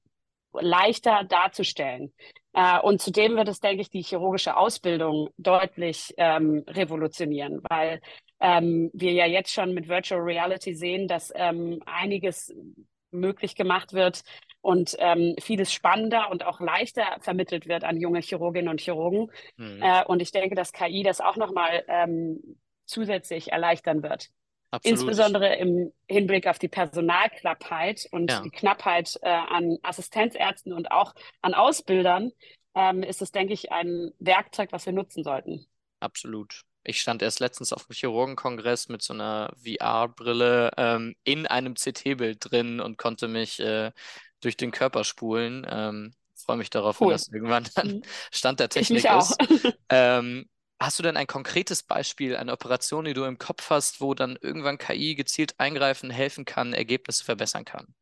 leichter 0.54 1.24
darzustellen. 1.24 2.14
Äh, 2.54 2.80
und 2.80 3.02
zudem 3.02 3.36
wird 3.36 3.48
es, 3.48 3.60
denke 3.60 3.82
ich, 3.82 3.90
die 3.90 4.04
chirurgische 4.04 4.56
Ausbildung 4.56 5.30
deutlich 5.38 6.14
ähm, 6.18 6.64
revolutionieren, 6.68 7.62
weil 7.70 8.00
ähm, 8.40 8.92
wir 8.94 9.12
ja 9.14 9.26
jetzt 9.26 9.52
schon 9.52 9.74
mit 9.74 9.88
Virtual 9.88 10.22
Reality 10.22 10.76
sehen, 10.76 11.08
dass 11.08 11.32
ähm, 11.36 11.82
einiges 11.86 12.54
möglich 13.12 13.56
gemacht 13.56 13.94
wird 13.94 14.24
und 14.62 14.96
ähm, 15.00 15.36
vieles 15.40 15.72
spannender 15.72 16.32
und 16.32 16.46
auch 16.46 16.60
leichter 16.60 17.18
vermittelt 17.20 17.68
wird 17.68 17.84
an 17.84 17.98
junge 17.98 18.22
Chirurginnen 18.22 18.70
und 18.70 18.82
Chirurgen. 18.82 19.32
Mhm. 19.58 19.82
Äh, 19.82 20.04
und 20.06 20.22
ich 20.22 20.32
denke, 20.32 20.56
dass 20.56 20.74
KI 20.74 21.04
das 21.04 21.22
auch 21.22 21.38
nochmal 21.38 21.84
ähm, 21.88 22.58
zusätzlich 22.86 23.52
erleichtern 23.52 24.04
wird. 24.04 24.30
Absolut. 24.72 25.00
Insbesondere 25.00 25.56
im 25.58 25.94
Hinblick 26.08 26.48
auf 26.48 26.58
die 26.58 26.68
Personalknappheit 26.68 28.08
und 28.12 28.32
ja. 28.32 28.42
die 28.42 28.50
Knappheit 28.50 29.20
äh, 29.22 29.30
an 29.30 29.78
Assistenzärzten 29.84 30.74
und 30.74 30.90
auch 30.92 31.14
an 31.42 31.54
Ausbildern 31.54 32.32
ähm, 32.74 33.04
ist 33.04 33.22
es, 33.22 33.32
denke 33.32 33.54
ich, 33.54 33.72
ein 33.72 34.12
Werkzeug, 34.18 34.72
was 34.72 34.88
wir 34.88 34.94
nutzen 34.94 35.24
sollten. 35.24 35.68
Absolut. 36.00 36.64
Ich 36.84 37.00
stand 37.00 37.22
erst 37.22 37.40
letztens 37.40 37.72
auf 37.72 37.86
dem 37.86 37.94
Chirurgenkongress 37.94 38.90
mit 38.90 39.04
so 39.04 39.14
einer 39.14 39.54
VR-Brille 39.64 40.72
ähm, 40.76 41.16
in 41.24 41.46
einem 41.46 41.76
CT-Bild 41.76 42.38
drin 42.40 42.80
und 42.82 42.98
konnte 42.98 43.28
mich 43.28 43.60
äh, 43.60 43.92
durch 44.42 44.58
den 44.58 44.72
Körper 44.72 45.04
spulen. 45.04 45.66
Ähm, 45.70 46.14
freue 46.36 46.58
mich 46.58 46.70
darauf, 46.70 47.00
cool. 47.00 47.08
wenn 47.08 47.14
das 47.14 47.28
irgendwann 47.30 47.68
dann 47.76 47.88
mhm. 47.88 48.04
Stand 48.32 48.60
der 48.60 48.70
Technik 48.70 49.06
ist. 49.06 49.38
Ähm, 49.90 50.50
Hast 50.80 51.00
du 51.00 51.04
denn 51.04 51.18
ein 51.18 51.28
konkretes 51.28 51.84
Beispiel, 51.84 52.36
eine 52.36 52.52
Operation, 52.52 53.06
die 53.06 53.14
du 53.14 53.24
im 53.24 53.38
Kopf 53.38 53.70
hast, 53.70 54.02
wo 54.02 54.14
dann 54.14 54.38
irgendwann 54.42 54.78
KI 54.78 55.16
gezielt 55.16 55.56
eingreifen, 55.58 56.10
helfen 56.10 56.46
kann, 56.46 56.74
Ergebnisse 56.74 57.24
verbessern 57.24 57.66
kann? 57.66 57.94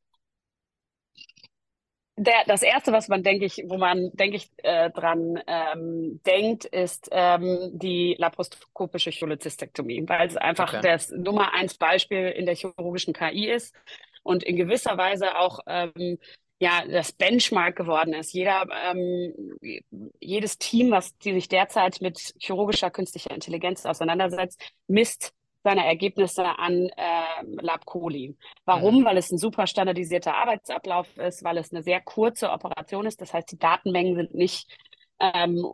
Der, 2.18 2.44
das 2.46 2.62
erste, 2.62 2.92
was 2.92 3.08
man, 3.08 3.24
denke 3.24 3.46
ich, 3.46 3.64
wo 3.68 3.78
man, 3.78 4.12
denke 4.14 4.38
ich, 4.38 4.52
äh, 4.58 4.92
dran 4.92 5.42
ähm, 5.48 6.22
denkt, 6.26 6.66
ist 6.66 7.10
ähm, 7.12 7.72
die 7.74 8.16
laparoskopische 8.20 9.12
Cholezystektomie, 9.12 10.04
weil 10.08 10.28
es 10.28 10.38
einfach 10.38 10.74
okay. 10.74 10.82
das 10.84 11.10
Nummer 11.10 11.54
eins 11.54 11.76
Beispiel 11.76 12.28
in 12.28 12.46
der 12.46 12.56
chirurgischen 12.56 13.14
KI 13.14 13.50
ist 13.50 13.74
und 14.24 14.44
in 14.44 14.56
gewisser 14.56 14.98
Weise 14.98 15.38
auch 15.38 15.62
ähm, 15.66 16.20
ja 16.62 16.84
das 16.88 17.12
Benchmark 17.12 17.76
geworden 17.76 18.14
ist. 18.14 18.34
Jeder, 18.34 18.68
ähm, 18.92 19.34
jedes 20.20 20.60
Team, 20.60 20.92
was 20.92 21.18
die 21.18 21.34
sich 21.34 21.50
derzeit 21.50 22.02
mit 22.02 22.36
chirurgischer 22.40 22.92
künstlicher 22.92 23.32
Intelligenz 23.32 23.86
auseinandersetzt, 23.86 24.62
misst 24.88 25.34
seine 25.64 25.86
Ergebnisse 25.86 26.46
an 26.46 26.90
äh, 26.96 27.62
LabColi. 27.62 28.38
Warum? 28.66 29.00
Mhm. 29.00 29.06
Weil 29.06 29.18
es 29.18 29.32
ein 29.32 29.40
super 29.40 29.66
standardisierter 29.66 30.36
Arbeitsablauf 30.36 31.18
ist, 31.18 31.44
weil 31.44 31.58
es 31.58 31.72
eine 31.72 31.82
sehr 31.82 32.00
kurze 32.00 32.52
Operation 32.52 33.08
ist. 33.08 33.22
Das 33.22 33.34
heißt, 33.34 33.52
die 33.52 33.60
Datenmengen 33.60 34.16
sind 34.16 34.36
nicht 34.36 34.68
ähm, 35.20 35.66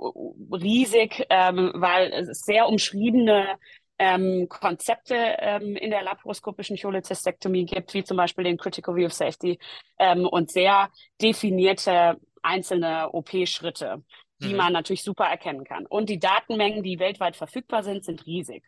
riesig, 0.51 1.25
ähm, 1.29 1.71
weil 1.75 2.11
es 2.13 2.41
sehr 2.41 2.67
umschriebene 2.67 3.57
ähm, 3.99 4.47
Konzepte 4.49 5.15
ähm, 5.15 5.75
in 5.75 5.89
der 5.89 6.03
laparoskopischen 6.03 6.77
Cholezystektomie 6.77 7.65
gibt, 7.65 7.93
wie 7.93 8.03
zum 8.03 8.17
Beispiel 8.17 8.43
den 8.43 8.57
Critical 8.57 8.95
View 8.95 9.07
of 9.07 9.13
Safety 9.13 9.59
ähm, 9.97 10.25
und 10.25 10.51
sehr 10.51 10.89
definierte 11.21 12.17
einzelne 12.43 13.09
OP-Schritte, 13.13 14.03
die 14.39 14.49
mhm. 14.49 14.57
man 14.57 14.73
natürlich 14.73 15.03
super 15.03 15.25
erkennen 15.25 15.63
kann. 15.63 15.85
Und 15.85 16.09
die 16.09 16.19
Datenmengen, 16.19 16.83
die 16.83 16.99
weltweit 16.99 17.35
verfügbar 17.35 17.83
sind, 17.83 18.03
sind 18.05 18.25
riesig. 18.25 18.63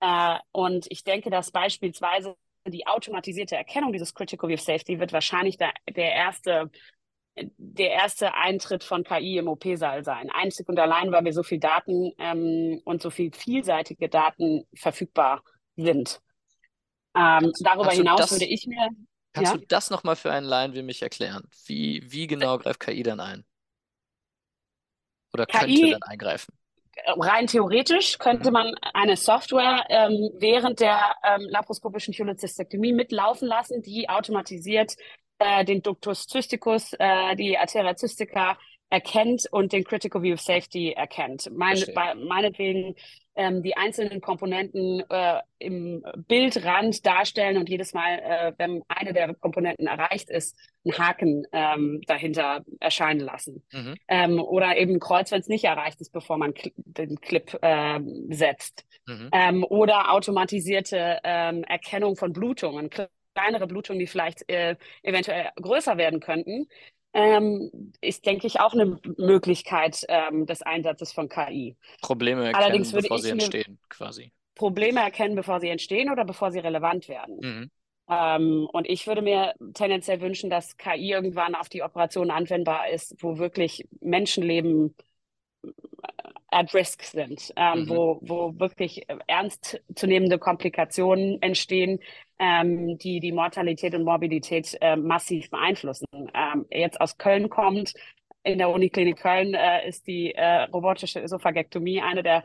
Äh, 0.00 0.38
und 0.52 0.86
ich 0.90 1.04
denke, 1.04 1.30
dass 1.30 1.50
beispielsweise 1.50 2.36
die 2.66 2.86
automatisierte 2.86 3.56
Erkennung 3.56 3.92
dieses 3.92 4.14
Critical 4.14 4.48
View 4.48 4.54
of 4.54 4.60
Safety 4.60 5.00
wird 5.00 5.12
wahrscheinlich 5.12 5.56
der, 5.56 5.72
der 5.88 6.12
erste 6.12 6.70
der 7.36 7.90
erste 7.90 8.34
Eintritt 8.34 8.84
von 8.84 9.04
KI 9.04 9.38
im 9.38 9.48
OP-Saal 9.48 10.04
sein. 10.04 10.30
Einzig 10.30 10.68
und 10.68 10.78
allein, 10.78 11.12
weil 11.12 11.24
wir 11.24 11.32
so 11.32 11.42
viel 11.42 11.58
Daten 11.58 12.12
ähm, 12.18 12.80
und 12.84 13.00
so 13.00 13.10
viel 13.10 13.32
vielseitige 13.32 14.08
Daten 14.08 14.66
verfügbar 14.74 15.42
sind. 15.76 16.20
Ähm, 17.16 17.52
darüber 17.60 17.90
hinaus 17.90 18.20
das, 18.20 18.32
würde 18.32 18.44
ich 18.44 18.66
mir. 18.66 18.88
Kannst 19.32 19.52
ja? 19.52 19.58
du 19.58 19.66
das 19.66 19.90
nochmal 19.90 20.16
für 20.16 20.30
einen 20.30 20.46
Laien 20.46 20.74
wie 20.74 20.82
mich 20.82 21.02
erklären? 21.02 21.48
Wie, 21.66 22.02
wie 22.06 22.26
genau 22.26 22.58
greift 22.58 22.80
KI 22.80 23.02
dann 23.02 23.20
ein? 23.20 23.44
Oder 25.32 25.46
KI, 25.46 25.58
könnte 25.58 25.90
dann 25.92 26.02
eingreifen? 26.02 26.54
Rein 27.06 27.46
theoretisch 27.46 28.18
könnte 28.18 28.50
man 28.50 28.74
eine 28.92 29.16
Software 29.16 29.86
ähm, 29.88 30.30
während 30.34 30.80
der 30.80 31.16
ähm, 31.24 31.48
laparoskopischen 31.48 32.12
Cholezystektomie 32.14 32.92
mitlaufen 32.92 33.48
lassen, 33.48 33.80
die 33.80 34.10
automatisiert 34.10 34.96
äh, 35.42 35.64
den 35.64 35.82
Ductus 35.82 36.26
cysticus, 36.28 36.92
äh, 36.98 37.36
die 37.36 37.58
Arteria 37.58 37.96
cystica 37.96 38.56
erkennt 38.92 39.46
und 39.50 39.72
den 39.72 39.84
Critical 39.84 40.22
View 40.22 40.34
of 40.34 40.40
Safety 40.40 40.92
erkennt. 40.92 41.50
Mein, 41.50 41.82
bei, 41.94 42.14
meinetwegen 42.14 42.94
ähm, 43.34 43.62
die 43.62 43.74
einzelnen 43.74 44.20
Komponenten 44.20 45.02
äh, 45.08 45.40
im 45.58 46.04
Bildrand 46.28 47.04
darstellen 47.06 47.56
und 47.56 47.70
jedes 47.70 47.94
Mal, 47.94 48.18
äh, 48.18 48.52
wenn 48.58 48.82
eine 48.88 49.14
der 49.14 49.32
Komponenten 49.34 49.86
erreicht 49.86 50.28
ist, 50.28 50.56
einen 50.84 50.98
Haken 50.98 51.46
ähm, 51.52 52.02
dahinter 52.06 52.62
erscheinen 52.80 53.20
lassen. 53.20 53.64
Mhm. 53.72 53.96
Ähm, 54.08 54.40
oder 54.40 54.76
eben 54.76 54.94
ein 54.94 55.00
Kreuz, 55.00 55.32
wenn 55.32 55.40
es 55.40 55.48
nicht 55.48 55.64
erreicht 55.64 56.00
ist, 56.02 56.12
bevor 56.12 56.36
man 56.36 56.52
kl 56.52 56.70
den 56.76 57.18
Clip 57.20 57.58
äh, 57.62 58.00
setzt. 58.28 58.84
Mhm. 59.06 59.30
Ähm, 59.32 59.64
oder 59.64 60.12
automatisierte 60.12 61.20
ähm, 61.24 61.64
Erkennung 61.64 62.16
von 62.16 62.34
Blutungen 62.34 62.90
kleinere 63.34 63.66
Blutungen, 63.66 63.98
die 63.98 64.06
vielleicht 64.06 64.48
äh, 64.48 64.76
eventuell 65.02 65.50
größer 65.60 65.96
werden 65.96 66.20
könnten, 66.20 66.68
ähm, 67.14 67.92
ist, 68.00 68.24
denke 68.26 68.46
ich, 68.46 68.60
auch 68.60 68.72
eine 68.72 68.98
Möglichkeit 69.18 70.04
ähm, 70.08 70.46
des 70.46 70.62
Einsatzes 70.62 71.12
von 71.12 71.28
KI. 71.28 71.76
Probleme 72.00 72.46
erkennen, 72.46 72.64
Allerdings 72.64 72.92
bevor 72.92 73.18
sie 73.18 73.30
entstehen, 73.30 73.78
quasi. 73.88 74.32
Probleme 74.54 75.00
erkennen, 75.00 75.34
bevor 75.34 75.60
sie 75.60 75.68
entstehen 75.68 76.10
oder 76.10 76.24
bevor 76.24 76.50
sie 76.50 76.58
relevant 76.58 77.08
werden. 77.08 77.38
Mhm. 77.40 77.70
Ähm, 78.08 78.68
und 78.72 78.88
ich 78.88 79.06
würde 79.06 79.22
mir 79.22 79.54
tendenziell 79.74 80.20
wünschen, 80.20 80.50
dass 80.50 80.76
KI 80.76 81.10
irgendwann 81.10 81.54
auf 81.54 81.68
die 81.68 81.82
Operation 81.82 82.30
anwendbar 82.30 82.88
ist, 82.90 83.14
wo 83.20 83.38
wirklich 83.38 83.86
Menschenleben 84.00 84.94
äh, 85.64 85.68
at 86.50 86.74
risk 86.74 87.02
sind, 87.04 87.52
ähm, 87.56 87.80
mhm. 87.80 87.88
wo, 87.88 88.18
wo 88.22 88.58
wirklich 88.58 89.06
ernstzunehmende 89.26 90.38
Komplikationen 90.38 91.40
entstehen, 91.40 92.00
ähm, 92.42 92.98
die 92.98 93.20
die 93.20 93.32
Mortalität 93.32 93.94
und 93.94 94.02
Morbidität 94.02 94.76
äh, 94.80 94.96
massiv 94.96 95.48
beeinflussen. 95.50 96.06
Ähm, 96.12 96.66
jetzt 96.70 97.00
aus 97.00 97.16
Köln 97.16 97.48
kommt, 97.48 97.94
in 98.42 98.58
der 98.58 98.70
Uniklinik 98.70 99.18
Köln 99.18 99.54
äh, 99.54 99.88
ist 99.88 100.08
die 100.08 100.34
äh, 100.34 100.62
robotische 100.64 101.20
Ösophagektomie 101.20 102.00
eine 102.00 102.24
der 102.24 102.42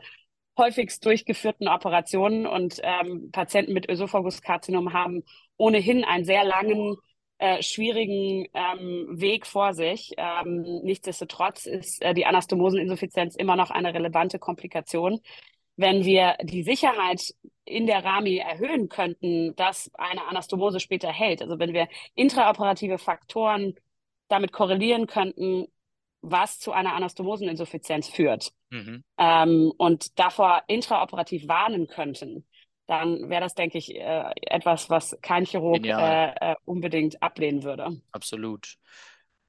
häufigst 0.56 1.04
durchgeführten 1.04 1.68
Operationen 1.68 2.46
und 2.46 2.80
ähm, 2.82 3.30
Patienten 3.32 3.72
mit 3.72 3.88
Ösophaguskarzinom 3.88 4.92
haben 4.92 5.22
ohnehin 5.56 6.04
einen 6.04 6.24
sehr 6.24 6.44
langen, 6.44 6.96
äh, 7.38 7.62
schwierigen 7.62 8.46
ähm, 8.54 9.06
Weg 9.10 9.46
vor 9.46 9.74
sich. 9.74 10.12
Ähm, 10.16 10.62
nichtsdestotrotz 10.82 11.66
ist 11.66 12.02
äh, 12.02 12.14
die 12.14 12.26
Anastomoseninsuffizienz 12.26 13.36
immer 13.36 13.56
noch 13.56 13.70
eine 13.70 13.94
relevante 13.94 14.38
Komplikation 14.38 15.20
wenn 15.78 16.04
wir 16.04 16.36
die 16.42 16.64
Sicherheit 16.64 17.34
in 17.64 17.86
der 17.86 18.04
Rami 18.04 18.38
erhöhen 18.38 18.88
könnten, 18.88 19.54
dass 19.54 19.90
eine 19.94 20.26
Anastomose 20.26 20.80
später 20.80 21.10
hält. 21.10 21.40
Also 21.40 21.58
wenn 21.58 21.72
wir 21.72 21.88
intraoperative 22.14 22.98
Faktoren 22.98 23.74
damit 24.26 24.52
korrelieren 24.52 25.06
könnten, 25.06 25.68
was 26.20 26.58
zu 26.58 26.72
einer 26.72 26.94
Anastomoseninsuffizienz 26.94 28.08
führt 28.08 28.52
mhm. 28.70 29.04
ähm, 29.18 29.72
und 29.78 30.18
davor 30.18 30.64
intraoperativ 30.66 31.46
warnen 31.46 31.86
könnten, 31.86 32.44
dann 32.86 33.30
wäre 33.30 33.42
das, 33.42 33.54
denke 33.54 33.78
ich, 33.78 33.94
äh, 33.94 34.32
etwas, 34.42 34.90
was 34.90 35.16
kein 35.22 35.44
Chirurg 35.44 35.86
äh, 35.86 36.30
äh, 36.30 36.56
unbedingt 36.64 37.22
ablehnen 37.22 37.62
würde. 37.62 38.00
Absolut. 38.10 38.74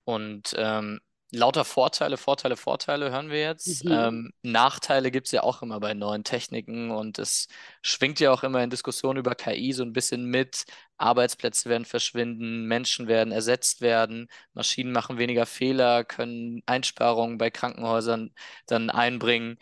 Und 0.04 0.54
ähm, 0.58 1.00
lauter 1.32 1.64
Vorteile, 1.66 2.18
Vorteile, 2.18 2.58
Vorteile 2.58 3.12
hören 3.12 3.30
wir 3.30 3.40
jetzt. 3.42 3.86
Mhm. 3.86 3.92
Ähm, 3.92 4.34
Nachteile 4.42 5.12
gibt 5.12 5.28
es 5.28 5.32
ja 5.32 5.44
auch 5.44 5.62
immer 5.62 5.80
bei 5.80 5.94
neuen 5.94 6.24
Techniken 6.24 6.92
und 6.92 7.20
es 7.20 7.48
schwingt 7.82 8.20
ja 8.20 8.32
auch 8.32 8.44
immer 8.44 8.64
in 8.64 8.70
Diskussionen 8.70 9.20
über 9.20 9.36
KI 9.36 9.74
so 9.74 9.84
ein 9.84 9.94
bisschen 9.94 10.26
mit. 10.26 10.66
Arbeitsplätze 10.98 11.70
werden 11.70 11.86
verschwinden, 11.86 12.66
Menschen 12.66 13.08
werden 13.08 13.32
ersetzt 13.32 13.82
werden, 13.82 14.28
Maschinen 14.54 14.92
machen 14.92 15.18
weniger 15.18 15.46
Fehler, 15.46 16.04
können 16.04 16.62
Einsparungen 16.66 17.38
bei 17.38 17.50
Krankenhäusern 17.52 18.34
dann 18.66 18.90
einbringen. 18.90 19.58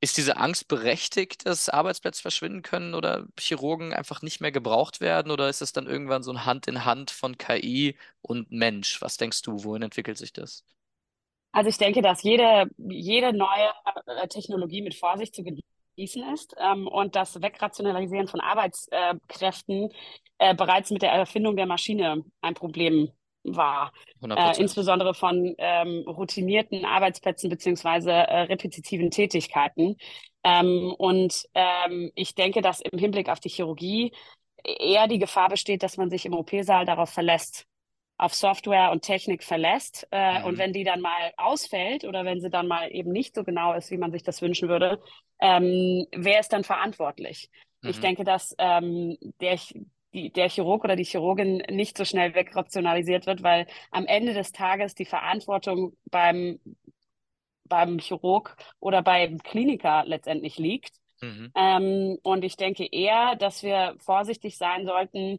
Ist 0.00 0.16
diese 0.16 0.36
Angst 0.36 0.66
berechtigt, 0.66 1.46
dass 1.46 1.68
Arbeitsplätze 1.68 2.22
verschwinden 2.22 2.62
können 2.62 2.94
oder 2.94 3.26
Chirurgen 3.38 3.94
einfach 3.94 4.20
nicht 4.22 4.40
mehr 4.40 4.50
gebraucht 4.50 5.00
werden? 5.00 5.30
Oder 5.30 5.48
ist 5.48 5.62
es 5.62 5.72
dann 5.72 5.86
irgendwann 5.86 6.24
so 6.24 6.32
ein 6.32 6.44
Hand 6.44 6.66
in 6.66 6.84
Hand 6.84 7.12
von 7.12 7.38
KI 7.38 7.96
und 8.20 8.50
Mensch? 8.50 9.00
Was 9.00 9.16
denkst 9.16 9.42
du, 9.42 9.62
wohin 9.62 9.82
entwickelt 9.82 10.18
sich 10.18 10.32
das? 10.32 10.64
Also 11.52 11.68
ich 11.68 11.78
denke, 11.78 12.02
dass 12.02 12.22
jede, 12.22 12.70
jede 12.78 13.32
neue 13.32 13.70
äh, 14.06 14.26
Technologie 14.28 14.82
mit 14.82 14.94
Vorsicht 14.94 15.34
zu 15.34 15.44
genießen 15.44 16.22
ist 16.32 16.54
ähm, 16.58 16.88
und 16.88 17.14
das 17.14 17.40
Wegrationalisieren 17.40 18.26
von 18.26 18.40
Arbeitskräften 18.40 19.90
äh, 20.38 20.54
bereits 20.54 20.90
mit 20.90 21.02
der 21.02 21.12
Erfindung 21.12 21.56
der 21.56 21.66
Maschine 21.66 22.24
ein 22.40 22.54
Problem 22.54 23.10
war, 23.44 23.92
äh, 24.22 24.60
insbesondere 24.60 25.14
von 25.14 25.54
ähm, 25.58 26.04
routinierten 26.06 26.84
Arbeitsplätzen 26.84 27.50
beziehungsweise 27.50 28.10
äh, 28.12 28.42
repetitiven 28.42 29.10
Tätigkeiten. 29.10 29.96
Ähm, 30.44 30.94
und 30.96 31.44
ähm, 31.54 32.10
ich 32.14 32.34
denke, 32.34 32.62
dass 32.62 32.80
im 32.80 32.98
Hinblick 32.98 33.28
auf 33.28 33.40
die 33.40 33.48
Chirurgie 33.48 34.12
eher 34.64 35.08
die 35.08 35.18
Gefahr 35.18 35.48
besteht, 35.48 35.82
dass 35.82 35.96
man 35.96 36.08
sich 36.08 36.24
im 36.24 36.34
OP-Saal 36.34 36.86
darauf 36.86 37.10
verlässt, 37.10 37.66
auf 38.18 38.34
Software 38.34 38.90
und 38.92 39.02
Technik 39.02 39.42
verlässt. 39.42 40.06
Äh, 40.10 40.40
mhm. 40.40 40.44
Und 40.44 40.58
wenn 40.58 40.72
die 40.72 40.84
dann 40.84 41.00
mal 41.00 41.32
ausfällt 41.36 42.04
oder 42.04 42.24
wenn 42.24 42.40
sie 42.40 42.50
dann 42.50 42.68
mal 42.68 42.88
eben 42.92 43.10
nicht 43.10 43.34
so 43.34 43.44
genau 43.44 43.72
ist, 43.72 43.90
wie 43.90 43.96
man 43.96 44.12
sich 44.12 44.22
das 44.22 44.42
wünschen 44.42 44.68
würde, 44.68 45.00
ähm, 45.40 46.06
wer 46.12 46.40
ist 46.40 46.52
dann 46.52 46.64
verantwortlich? 46.64 47.50
Mhm. 47.82 47.90
Ich 47.90 48.00
denke, 48.00 48.24
dass 48.24 48.54
ähm, 48.58 49.16
der, 49.40 49.58
die, 50.14 50.32
der 50.32 50.48
Chirurg 50.48 50.84
oder 50.84 50.96
die 50.96 51.04
Chirurgin 51.04 51.62
nicht 51.70 51.96
so 51.96 52.04
schnell 52.04 52.34
wegrationalisiert 52.34 53.26
wird, 53.26 53.42
weil 53.42 53.66
am 53.90 54.06
Ende 54.06 54.34
des 54.34 54.52
Tages 54.52 54.94
die 54.94 55.04
Verantwortung 55.04 55.96
beim, 56.10 56.60
beim 57.64 57.98
Chirurg 57.98 58.56
oder 58.78 59.02
beim 59.02 59.38
Kliniker 59.38 60.04
letztendlich 60.06 60.58
liegt. 60.58 60.94
Mhm. 61.20 61.52
Ähm, 61.54 62.18
und 62.22 62.44
ich 62.44 62.56
denke 62.56 62.86
eher, 62.86 63.36
dass 63.36 63.62
wir 63.62 63.96
vorsichtig 63.98 64.58
sein 64.58 64.86
sollten, 64.86 65.38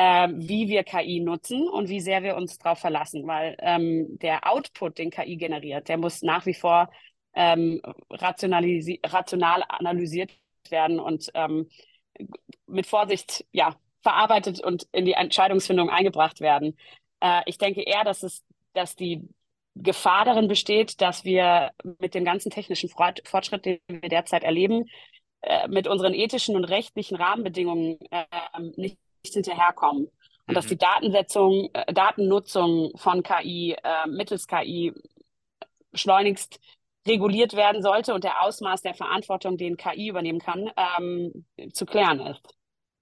wie 0.00 0.68
wir 0.68 0.84
KI 0.84 1.18
nutzen 1.18 1.68
und 1.68 1.88
wie 1.88 2.00
sehr 2.00 2.22
wir 2.22 2.36
uns 2.36 2.58
darauf 2.58 2.78
verlassen, 2.78 3.26
weil 3.26 3.56
ähm, 3.58 4.18
der 4.18 4.48
Output, 4.48 4.98
den 4.98 5.10
KI 5.10 5.36
generiert, 5.36 5.88
der 5.88 5.98
muss 5.98 6.22
nach 6.22 6.46
wie 6.46 6.54
vor 6.54 6.88
ähm, 7.34 7.80
rational 8.10 9.64
analysiert 9.68 10.30
werden 10.70 11.00
und 11.00 11.30
ähm, 11.34 11.68
mit 12.66 12.86
Vorsicht 12.86 13.44
ja, 13.52 13.74
verarbeitet 14.02 14.60
und 14.60 14.86
in 14.92 15.04
die 15.04 15.12
Entscheidungsfindung 15.12 15.90
eingebracht 15.90 16.40
werden. 16.40 16.76
Äh, 17.20 17.42
ich 17.46 17.58
denke 17.58 17.82
eher, 17.82 18.04
dass 18.04 18.22
es, 18.22 18.44
dass 18.74 18.96
die 18.96 19.28
Gefahr 19.74 20.24
darin 20.24 20.48
besteht, 20.48 21.00
dass 21.00 21.24
wir 21.24 21.70
mit 22.00 22.14
dem 22.14 22.24
ganzen 22.24 22.50
technischen 22.50 22.88
Fortschritt, 22.88 23.64
den 23.64 23.78
wir 23.88 24.08
derzeit 24.08 24.42
erleben, 24.42 24.86
äh, 25.42 25.68
mit 25.68 25.86
unseren 25.86 26.14
ethischen 26.14 26.56
und 26.56 26.64
rechtlichen 26.64 27.16
Rahmenbedingungen 27.16 27.98
äh, 28.10 28.24
nicht 28.76 28.98
hinterherkommen. 29.24 30.04
Und 30.04 30.12
mhm. 30.48 30.54
dass 30.54 30.66
die 30.66 30.78
Datensetzung, 30.78 31.70
äh, 31.72 31.92
Datennutzung 31.92 32.92
von 32.96 33.22
KI 33.22 33.76
äh, 33.82 34.06
mittels 34.06 34.46
KI 34.46 34.94
schleunigst 35.92 36.60
reguliert 37.06 37.54
werden 37.54 37.82
sollte 37.82 38.14
und 38.14 38.24
der 38.24 38.42
Ausmaß 38.42 38.82
der 38.82 38.94
Verantwortung, 38.94 39.56
den 39.56 39.76
KI 39.76 40.08
übernehmen 40.08 40.40
kann, 40.40 40.70
ähm, 40.76 41.46
zu 41.72 41.86
klären 41.86 42.20
ist. 42.20 42.42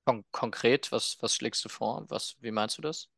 Kon 0.05 0.25
konkret, 0.31 0.93
was, 0.93 1.19
was 1.21 1.35
schlägst 1.35 1.65
du 1.65 1.69
vor? 1.69 2.05
Was, 2.09 2.37
wie 2.41 2.53
meinst 2.53 2.79
du 2.79 2.83
das? 2.83 3.09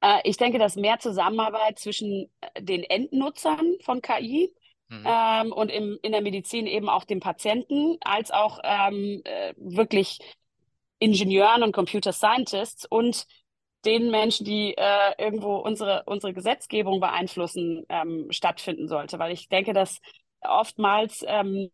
Äh, 0.00 0.20
ich 0.24 0.36
denke, 0.36 0.58
dass 0.58 0.76
mehr 0.76 0.98
Zusammenarbeit 0.98 1.78
zwischen 1.78 2.30
äh, 2.40 2.62
den 2.62 2.84
Endnutzern 2.84 3.74
von 3.80 4.00
KI 4.00 4.54
mhm. 4.88 5.04
ähm, 5.04 5.52
und 5.52 5.70
im, 5.70 5.98
in 6.02 6.12
der 6.12 6.22
Medizin 6.22 6.66
eben 6.66 6.88
auch 6.88 7.04
dem 7.04 7.20
Patienten, 7.20 7.98
als 8.00 8.30
auch 8.30 8.60
ähm, 8.62 9.22
äh, 9.24 9.54
wirklich 9.56 10.20
Ingenieuren 10.98 11.62
und 11.62 11.72
Computer 11.72 12.12
Scientists 12.12 12.84
und 12.84 13.26
den 13.84 14.10
Menschen, 14.10 14.44
die 14.44 14.74
äh, 14.76 15.14
irgendwo 15.18 15.56
unsere, 15.56 16.02
unsere 16.06 16.32
Gesetzgebung 16.34 17.00
beeinflussen, 17.00 17.84
ähm, 17.88 18.26
stattfinden 18.30 18.88
sollte. 18.88 19.18
Weil 19.18 19.32
ich 19.32 19.48
denke, 19.48 19.72
dass 19.72 20.00
oftmals 20.40 21.24
ähm, 21.26 21.70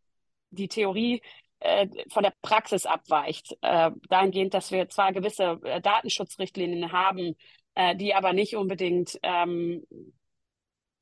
die 0.50 0.68
Theorie 0.68 1.22
äh, 1.60 1.88
von 2.10 2.22
der 2.22 2.34
Praxis 2.42 2.86
abweicht, 2.86 3.56
äh, 3.62 3.90
dahingehend, 4.08 4.54
dass 4.54 4.70
wir 4.70 4.88
zwar 4.88 5.12
gewisse 5.12 5.60
äh, 5.64 5.80
Datenschutzrichtlinien 5.80 6.92
haben, 6.92 7.36
äh, 7.74 7.96
die 7.96 8.14
aber 8.14 8.32
nicht 8.32 8.54
unbedingt 8.56 9.18
ähm, 9.22 9.84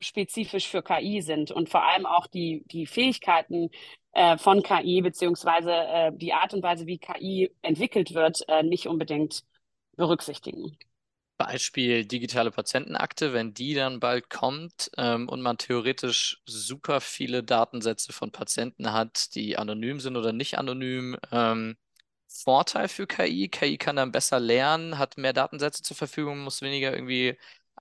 spezifisch 0.00 0.68
für 0.68 0.82
KI 0.82 1.20
sind 1.22 1.50
und 1.50 1.68
vor 1.68 1.85
allem 1.85 2.06
auch 2.06 2.26
die, 2.26 2.64
die 2.66 2.87
Fähigkeiten 2.87 3.70
äh, 4.12 4.38
von 4.38 4.62
KI 4.62 5.03
beziehungsweise 5.03 5.72
äh, 5.72 6.12
die 6.14 6.33
Art 6.33 6.55
und 6.55 6.62
Weise, 6.62 6.87
wie 6.87 6.98
KI 6.98 7.51
entwickelt 7.62 8.14
wird, 8.14 8.44
äh, 8.48 8.62
nicht 8.62 8.87
unbedingt 8.88 9.44
berücksichtigen. 9.96 10.77
Beispiel 11.38 12.05
digitale 12.05 12.53
Patientenakte, 12.53 13.33
wenn 13.33 13.53
die 13.53 13.75
dann 13.75 13.98
bald 13.98 14.31
kommt 14.31 14.90
ähm, 14.96 15.29
und 15.29 15.42
man 15.42 15.59
theoretisch 15.59 16.40
super 16.46 17.01
viele 17.01 17.42
Datensätze 17.42 18.12
von 18.12 18.31
Patienten 18.31 18.92
hat, 18.92 19.35
die 19.35 19.57
anonym 19.59 19.98
sind 19.98 20.16
oder 20.16 20.33
nicht 20.33 20.59
anonym, 20.59 21.16
ähm, 21.33 21.77
Vorteil 22.29 22.88
für 22.88 23.07
KI. 23.07 23.48
KI 23.48 23.77
kann 23.79 23.96
dann 23.96 24.12
besser 24.12 24.40
lernen, 24.40 24.98
hat 24.98 25.18
mehr 25.18 25.33
Datensätze 25.33 25.83
zur 25.83 25.96
Verfügung, 25.96 26.40
muss 26.40 26.62
weniger 26.62 26.92
irgendwie 26.94 27.37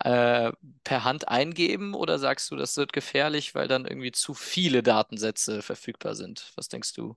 äh, 0.06 0.52
per 0.84 1.04
Hand 1.04 1.28
eingeben 1.28 1.94
oder 1.94 2.20
sagst 2.20 2.52
du, 2.52 2.56
das 2.56 2.78
wird 2.78 2.94
gefährlich, 2.94 3.56
weil 3.56 3.68
dann 3.68 3.86
irgendwie 3.86 4.12
zu 4.12 4.34
viele 4.34 4.84
Datensätze 4.84 5.62
verfügbar 5.62 6.16
sind? 6.16 6.52
Was 6.56 6.68
denkst 6.68 6.94
du? 6.94 7.16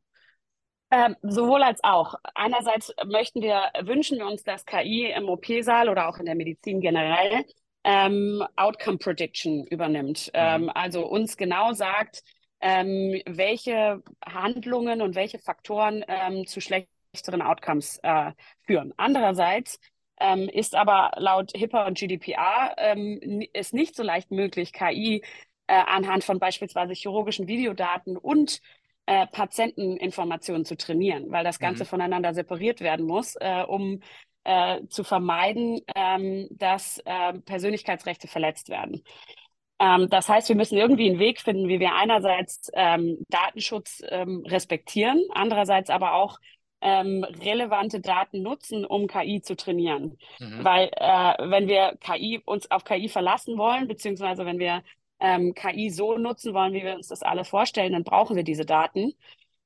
Ähm, 0.90 1.16
sowohl 1.22 1.62
als 1.62 1.82
auch. 1.82 2.14
Einerseits 2.34 2.94
möchten 3.06 3.42
wir, 3.42 3.70
wünschen 3.82 4.18
wir 4.18 4.26
uns, 4.26 4.44
dass 4.44 4.64
KI 4.64 5.06
im 5.06 5.28
OP-Saal 5.28 5.88
oder 5.88 6.08
auch 6.08 6.18
in 6.18 6.26
der 6.26 6.34
Medizin 6.36 6.80
generell 6.80 7.44
ähm, 7.84 8.44
Outcome 8.56 8.98
Prediction 8.98 9.66
übernimmt. 9.66 10.26
Mhm. 10.28 10.32
Ähm, 10.34 10.70
also 10.74 11.06
uns 11.06 11.36
genau 11.36 11.72
sagt, 11.72 12.22
ähm, 12.60 13.20
welche 13.26 14.02
Handlungen 14.24 15.02
und 15.02 15.14
welche 15.14 15.38
Faktoren 15.38 16.04
ähm, 16.08 16.46
zu 16.46 16.60
schlechteren 16.60 17.42
Outcomes 17.42 17.98
äh, 18.02 18.32
führen. 18.66 18.94
Andererseits 18.96 19.78
ähm, 20.20 20.48
ist 20.48 20.74
aber 20.74 21.12
laut 21.16 21.52
HIPAA 21.54 21.86
und 21.86 21.98
GDPR 21.98 22.74
ähm, 22.78 23.42
ist 23.52 23.74
nicht 23.74 23.96
so 23.96 24.02
leicht 24.02 24.30
möglich, 24.30 24.72
KI 24.72 25.22
äh, 25.66 25.74
anhand 25.74 26.24
von 26.24 26.38
beispielsweise 26.38 26.92
chirurgischen 26.92 27.46
Videodaten 27.46 28.16
und 28.16 28.60
äh, 29.06 29.26
Patienteninformationen 29.26 30.64
zu 30.64 30.76
trainieren, 30.76 31.30
weil 31.30 31.44
das 31.44 31.58
Ganze 31.58 31.84
mhm. 31.84 31.88
voneinander 31.88 32.34
separiert 32.34 32.80
werden 32.80 33.06
muss, 33.06 33.36
äh, 33.36 33.62
um 33.66 34.00
äh, 34.44 34.86
zu 34.88 35.04
vermeiden, 35.04 35.80
ähm, 35.94 36.48
dass 36.50 36.98
äh, 37.04 37.34
Persönlichkeitsrechte 37.40 38.28
verletzt 38.28 38.68
werden. 38.68 39.02
Ähm, 39.78 40.08
das 40.08 40.28
heißt, 40.28 40.48
wir 40.48 40.56
müssen 40.56 40.78
irgendwie 40.78 41.10
einen 41.10 41.18
Weg 41.18 41.40
finden, 41.40 41.68
wie 41.68 41.80
wir 41.80 41.94
einerseits 41.94 42.70
ähm, 42.74 43.18
Datenschutz 43.28 44.02
ähm, 44.08 44.44
respektieren, 44.46 45.22
andererseits 45.32 45.90
aber 45.90 46.14
auch 46.14 46.38
ähm, 46.84 47.24
relevante 47.24 48.00
Daten 48.00 48.42
nutzen, 48.42 48.84
um 48.84 49.06
KI 49.06 49.40
zu 49.40 49.56
trainieren. 49.56 50.18
Mhm. 50.38 50.62
Weil 50.62 50.90
äh, 50.96 51.50
wenn 51.50 51.66
wir 51.66 51.96
KI 51.98 52.42
uns 52.44 52.70
auf 52.70 52.84
KI 52.84 53.08
verlassen 53.08 53.56
wollen, 53.56 53.88
beziehungsweise 53.88 54.44
wenn 54.44 54.58
wir 54.58 54.84
ähm, 55.18 55.54
KI 55.54 55.88
so 55.88 56.18
nutzen 56.18 56.52
wollen, 56.52 56.74
wie 56.74 56.84
wir 56.84 56.94
uns 56.94 57.08
das 57.08 57.22
alle 57.22 57.44
vorstellen, 57.44 57.94
dann 57.94 58.04
brauchen 58.04 58.36
wir 58.36 58.44
diese 58.44 58.66
Daten. 58.66 59.14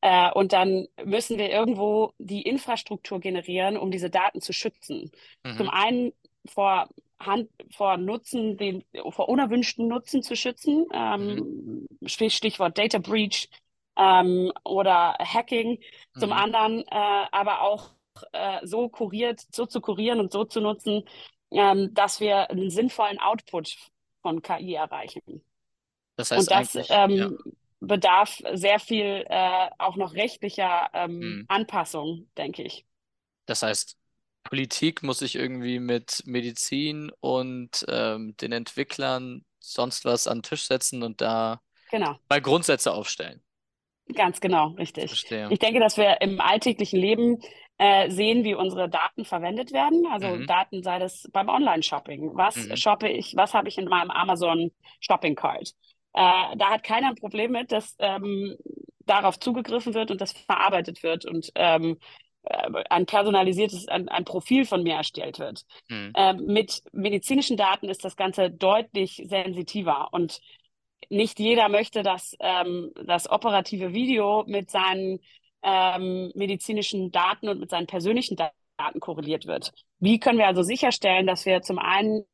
Äh, 0.00 0.30
und 0.30 0.52
dann 0.52 0.86
müssen 1.04 1.38
wir 1.38 1.50
irgendwo 1.50 2.12
die 2.18 2.42
Infrastruktur 2.42 3.18
generieren, 3.18 3.76
um 3.76 3.90
diese 3.90 4.10
Daten 4.10 4.40
zu 4.40 4.52
schützen. 4.52 5.10
Mhm. 5.42 5.56
Zum 5.56 5.70
einen 5.70 6.12
vor 6.46 6.88
Hand, 7.18 7.50
vor 7.72 7.96
Nutzen, 7.96 8.56
den, 8.56 8.84
vor 9.10 9.28
unerwünschten 9.28 9.88
Nutzen 9.88 10.22
zu 10.22 10.36
schützen. 10.36 10.86
Ähm, 10.94 11.86
mhm. 12.00 12.08
Stichwort 12.08 12.78
Data 12.78 12.98
Breach, 12.98 13.48
ähm, 13.98 14.52
oder 14.64 15.16
Hacking. 15.18 15.80
Zum 16.18 16.30
mhm. 16.30 16.36
anderen 16.36 16.78
äh, 16.88 17.26
aber 17.32 17.62
auch 17.62 17.90
äh, 18.32 18.66
so 18.66 18.88
kuriert, 18.88 19.44
so 19.52 19.66
zu 19.66 19.80
kurieren 19.80 20.20
und 20.20 20.32
so 20.32 20.44
zu 20.44 20.60
nutzen, 20.60 21.04
ähm, 21.50 21.92
dass 21.94 22.20
wir 22.20 22.50
einen 22.50 22.70
sinnvollen 22.70 23.18
Output 23.18 23.76
von 24.22 24.42
KI 24.42 24.74
erreichen. 24.74 25.42
Das 26.16 26.30
heißt 26.30 26.40
und 26.40 26.50
das 26.50 26.90
ähm, 26.90 27.10
ja. 27.10 27.30
bedarf 27.80 28.42
sehr 28.54 28.80
viel 28.80 29.24
äh, 29.28 29.68
auch 29.78 29.96
noch 29.96 30.14
rechtlicher 30.14 30.90
ähm, 30.92 31.18
mhm. 31.18 31.44
Anpassung, 31.48 32.28
denke 32.36 32.62
ich. 32.62 32.84
Das 33.46 33.62
heißt, 33.62 33.96
Politik 34.42 35.02
muss 35.02 35.20
sich 35.20 35.36
irgendwie 35.36 35.78
mit 35.78 36.22
Medizin 36.26 37.10
und 37.20 37.84
ähm, 37.88 38.36
den 38.38 38.52
Entwicklern 38.52 39.44
sonst 39.60 40.04
was 40.04 40.26
an 40.26 40.38
den 40.38 40.42
Tisch 40.42 40.66
setzen 40.66 41.02
und 41.02 41.20
da 41.20 41.60
genau. 41.90 42.18
mal 42.28 42.40
Grundsätze 42.40 42.92
aufstellen. 42.92 43.42
Ganz 44.14 44.40
genau, 44.40 44.68
richtig. 44.70 45.08
Verstehe. 45.08 45.48
Ich 45.50 45.58
denke, 45.58 45.80
dass 45.80 45.96
wir 45.96 46.20
im 46.20 46.40
alltäglichen 46.40 46.98
Leben 46.98 47.38
äh, 47.78 48.10
sehen, 48.10 48.44
wie 48.44 48.54
unsere 48.54 48.88
Daten 48.88 49.24
verwendet 49.24 49.72
werden. 49.72 50.06
Also 50.10 50.28
mhm. 50.28 50.46
Daten 50.46 50.82
sei 50.82 50.98
das 50.98 51.28
beim 51.32 51.48
Online-Shopping. 51.48 52.30
Was 52.34 52.56
mhm. 52.56 52.76
shoppe 52.76 53.08
ich, 53.08 53.36
was 53.36 53.54
habe 53.54 53.68
ich 53.68 53.78
in 53.78 53.86
meinem 53.86 54.10
Amazon 54.10 54.72
Shopping 55.00 55.34
Cart? 55.34 55.74
Äh, 56.14 56.56
da 56.56 56.70
hat 56.70 56.82
keiner 56.82 57.08
ein 57.08 57.14
Problem 57.14 57.52
mit, 57.52 57.70
dass 57.70 57.94
ähm, 57.98 58.56
darauf 59.06 59.38
zugegriffen 59.38 59.94
wird 59.94 60.10
und 60.10 60.20
das 60.20 60.32
verarbeitet 60.32 61.02
wird 61.02 61.24
und 61.24 61.50
ähm, 61.54 61.98
äh, 62.42 62.84
ein 62.90 63.06
personalisiertes, 63.06 63.88
ein, 63.88 64.08
ein, 64.08 64.24
Profil 64.24 64.64
von 64.64 64.82
mir 64.82 64.94
erstellt 64.94 65.38
wird. 65.38 65.62
Mhm. 65.88 66.12
Ähm, 66.16 66.44
mit 66.46 66.82
medizinischen 66.92 67.56
Daten 67.56 67.88
ist 67.88 68.04
das 68.04 68.16
Ganze 68.16 68.50
deutlich 68.50 69.22
sensitiver 69.24 70.08
und 70.12 70.40
nicht 71.10 71.38
jeder 71.38 71.68
möchte, 71.68 72.02
dass 72.02 72.36
ähm, 72.40 72.92
das 73.04 73.30
operative 73.30 73.92
Video 73.92 74.44
mit 74.46 74.70
seinen 74.70 75.20
ähm, 75.62 76.32
medizinischen 76.34 77.10
Daten 77.10 77.48
und 77.48 77.60
mit 77.60 77.70
seinen 77.70 77.86
persönlichen 77.86 78.36
Daten 78.36 79.00
korreliert 79.00 79.46
wird. 79.46 79.72
Wie 79.98 80.18
können 80.18 80.38
wir 80.38 80.46
also 80.46 80.62
sicherstellen, 80.62 81.26
dass 81.26 81.46
wir 81.46 81.62
zum 81.62 81.78
einen 81.78 82.24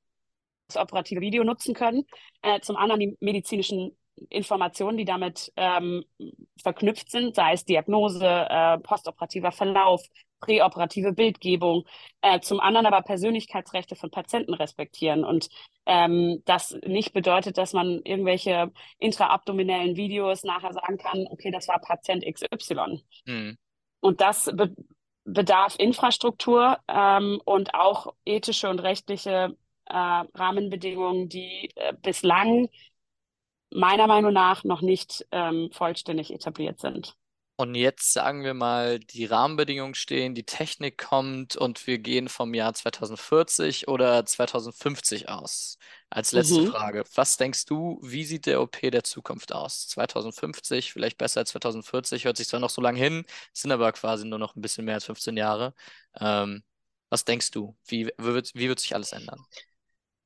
das 0.69 0.77
operative 0.77 1.21
Video 1.21 1.45
nutzen 1.45 1.75
können, 1.75 2.05
äh, 2.43 2.61
zum 2.61 2.77
anderen 2.77 3.01
die 3.01 3.17
medizinischen 3.21 3.97
Informationen, 4.31 4.97
die 4.97 5.05
damit 5.05 5.53
ähm, 5.57 6.05
verknüpft 6.63 7.11
sind, 7.11 7.35
sei 7.35 7.53
es 7.53 7.65
Diagnose, 7.65 8.27
äh, 8.27 8.79
postoperativer 8.79 9.53
Verlauf, 9.53 10.03
präoperative 10.41 11.13
Bildgebung, 11.13 11.85
äh, 12.21 12.41
zum 12.41 12.61
anderen 12.61 12.87
aber 12.87 13.03
Persönlichkeitsrechte 13.03 13.97
von 13.97 14.11
Patienten 14.11 14.55
respektieren. 14.55 15.25
Und 15.25 15.49
ähm, 15.87 16.43
das 16.45 16.77
nicht 16.87 17.13
bedeutet, 17.13 17.59
dass 17.59 17.73
man 17.73 18.01
irgendwelche 18.05 18.73
intraabdominellen 18.99 19.97
Videos 19.97 20.45
nachher 20.45 20.73
sagen 20.73 20.99
kann, 20.99 21.27
okay, 21.31 21.51
das 21.51 21.69
war 21.69 21.81
Patient 21.81 22.25
XY. 22.25 23.03
Mhm. 23.27 23.57
Und 24.01 24.21
das 24.21 24.51
be 24.55 24.75
bedarf 25.27 25.77
Infrastruktur 25.79 26.79
ähm, 26.87 27.41
und 27.47 27.75
auch 27.75 28.13
ethische 28.27 28.69
und 28.69 28.79
rechtliche 28.81 29.57
äh, 29.87 29.95
Rahmenbedingungen, 29.95 31.31
die 31.31 31.71
äh, 31.77 31.95
bislang 31.95 32.69
meiner 33.71 34.07
Meinung 34.07 34.33
nach 34.33 34.65
noch 34.65 34.83
nicht 34.83 35.27
ähm, 35.33 35.71
vollständig 35.73 36.33
etabliert 36.33 36.79
sind. 36.79 37.17
Und 37.57 37.77
jetzt 37.77 38.13
sagen 38.13 38.43
wir 38.43 38.53
mal, 38.53 38.99
die 38.99 39.27
Rahmenbedingungen 39.27 39.95
stehen, 39.95 40.35
die 40.35 40.45
Technik 40.45 40.99
kommt 40.99 41.55
und 41.55 41.87
wir 41.87 41.99
gehen 41.99 42.29
vom 42.29 42.53
Jahr 42.53 42.75
2040 42.75 43.87
oder 43.87 44.27
2050 44.27 45.29
aus. 45.29 45.79
Als 46.11 46.33
letzte 46.33 46.63
mhm. 46.63 46.67
Frage, 46.73 47.05
was 47.15 47.37
denkst 47.37 47.67
du, 47.67 48.01
wie 48.03 48.25
sieht 48.25 48.47
der 48.47 48.61
OP 48.61 48.81
der 48.81 49.05
Zukunft 49.05 49.53
aus? 49.53 49.87
2050, 49.87 50.93
vielleicht 50.93 51.17
besser 51.17 51.41
als 51.41 51.51
2040, 51.51 52.25
hört 52.25 52.37
sich 52.37 52.49
zwar 52.49 52.59
noch 52.59 52.71
so 52.71 52.83
lange 52.83 52.99
hin, 52.99 53.25
sind 53.53 53.71
aber 53.71 53.93
quasi 53.93 54.27
nur 54.27 54.41
noch 54.41 54.57
ein 54.57 54.61
bisschen 54.61 54.85
mehr 54.85 54.95
als 54.95 55.05
15 55.05 55.37
Jahre. 55.37 55.75
Ähm, 56.19 56.65
was 57.09 57.25
denkst 57.25 57.53
du, 57.53 57.77
wie, 57.87 58.07
wie, 58.07 58.13
wird, 58.19 58.53
wie 58.55 58.69
wird 58.69 58.81
sich 58.81 58.97
alles 58.97 59.13
ändern? 59.13 59.47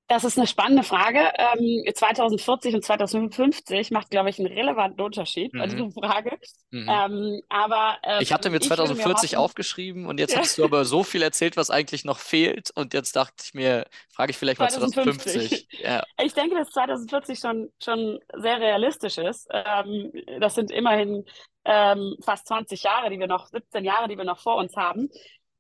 Das 0.09 0.25
ist 0.25 0.39
eine 0.39 0.47
spannende 0.47 0.83
Frage. 0.83 1.21
Ähm, 1.37 1.85
2040 1.95 2.75
und 2.75 2.83
2050 2.83 3.91
macht, 3.91 4.11
glaube 4.11 4.31
ich, 4.31 4.39
einen 4.39 4.49
relevanten 4.49 5.03
Unterschied 5.03 5.53
mhm. 5.53 5.59
bei 5.59 5.67
dieser 5.67 5.91
Frage. 5.91 6.39
Mhm. 6.71 6.89
Ähm, 6.89 7.43
aber 7.51 7.99
ähm, 8.03 8.23
ich 8.23 8.33
hatte 8.33 8.49
mir 8.49 8.59
2040 8.59 9.33
mir 9.33 9.39
aufgeschrieben 9.39 10.07
und 10.07 10.19
jetzt 10.19 10.33
ja. 10.33 10.41
hast 10.41 10.57
du 10.57 10.65
aber 10.65 10.87
so 10.87 11.03
viel 11.03 11.21
erzählt, 11.21 11.59
was 11.59 11.69
eigentlich 11.69 12.07
noch 12.07 12.19
fehlt. 12.19 12.71
Und 12.75 12.95
jetzt 12.95 13.17
dachte 13.17 13.45
ich 13.45 13.53
mir, 13.53 13.85
frage 14.11 14.31
ich 14.31 14.39
vielleicht 14.39 14.59
mal 14.59 14.71
2050. 14.71 15.69
Ja. 15.85 16.03
Ich 16.23 16.33
denke, 16.33 16.57
dass 16.57 16.71
2040 16.71 17.39
schon, 17.39 17.71
schon 17.83 18.19
sehr 18.35 18.61
realistisch 18.61 19.19
ist. 19.19 19.47
Ähm, 19.53 20.11
das 20.41 20.55
sind 20.55 20.71
immerhin 20.71 21.27
ähm, 21.67 22.17
fast 22.23 22.47
20 22.49 22.83
Jahre, 22.83 23.11
die 23.11 23.21
wir 23.21 23.27
noch, 23.27 23.49
17 23.49 23.85
Jahre, 23.85 24.09
die 24.09 24.17
wir 24.17 24.25
noch 24.25 24.39
vor 24.41 24.57
uns 24.57 24.75
haben. 24.75 25.11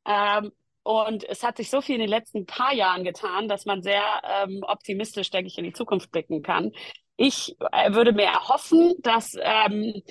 Ähm, 0.06 0.52
und 0.88 1.22
es 1.28 1.42
hat 1.42 1.58
sich 1.58 1.68
so 1.68 1.82
viel 1.82 1.96
in 1.96 2.00
den 2.00 2.08
letzten 2.08 2.46
paar 2.46 2.72
Jahren 2.72 3.04
getan, 3.04 3.46
dass 3.46 3.66
man 3.66 3.82
sehr 3.82 4.02
ähm, 4.24 4.60
optimistisch, 4.62 5.28
denke 5.28 5.48
ich, 5.48 5.58
in 5.58 5.64
die 5.64 5.74
Zukunft 5.74 6.10
blicken 6.10 6.40
kann. 6.40 6.72
Ich 7.16 7.56
äh, 7.72 7.92
würde 7.92 8.14
mir 8.14 8.24
erhoffen, 8.24 8.94
dass 9.00 9.34
ähm, 9.38 10.02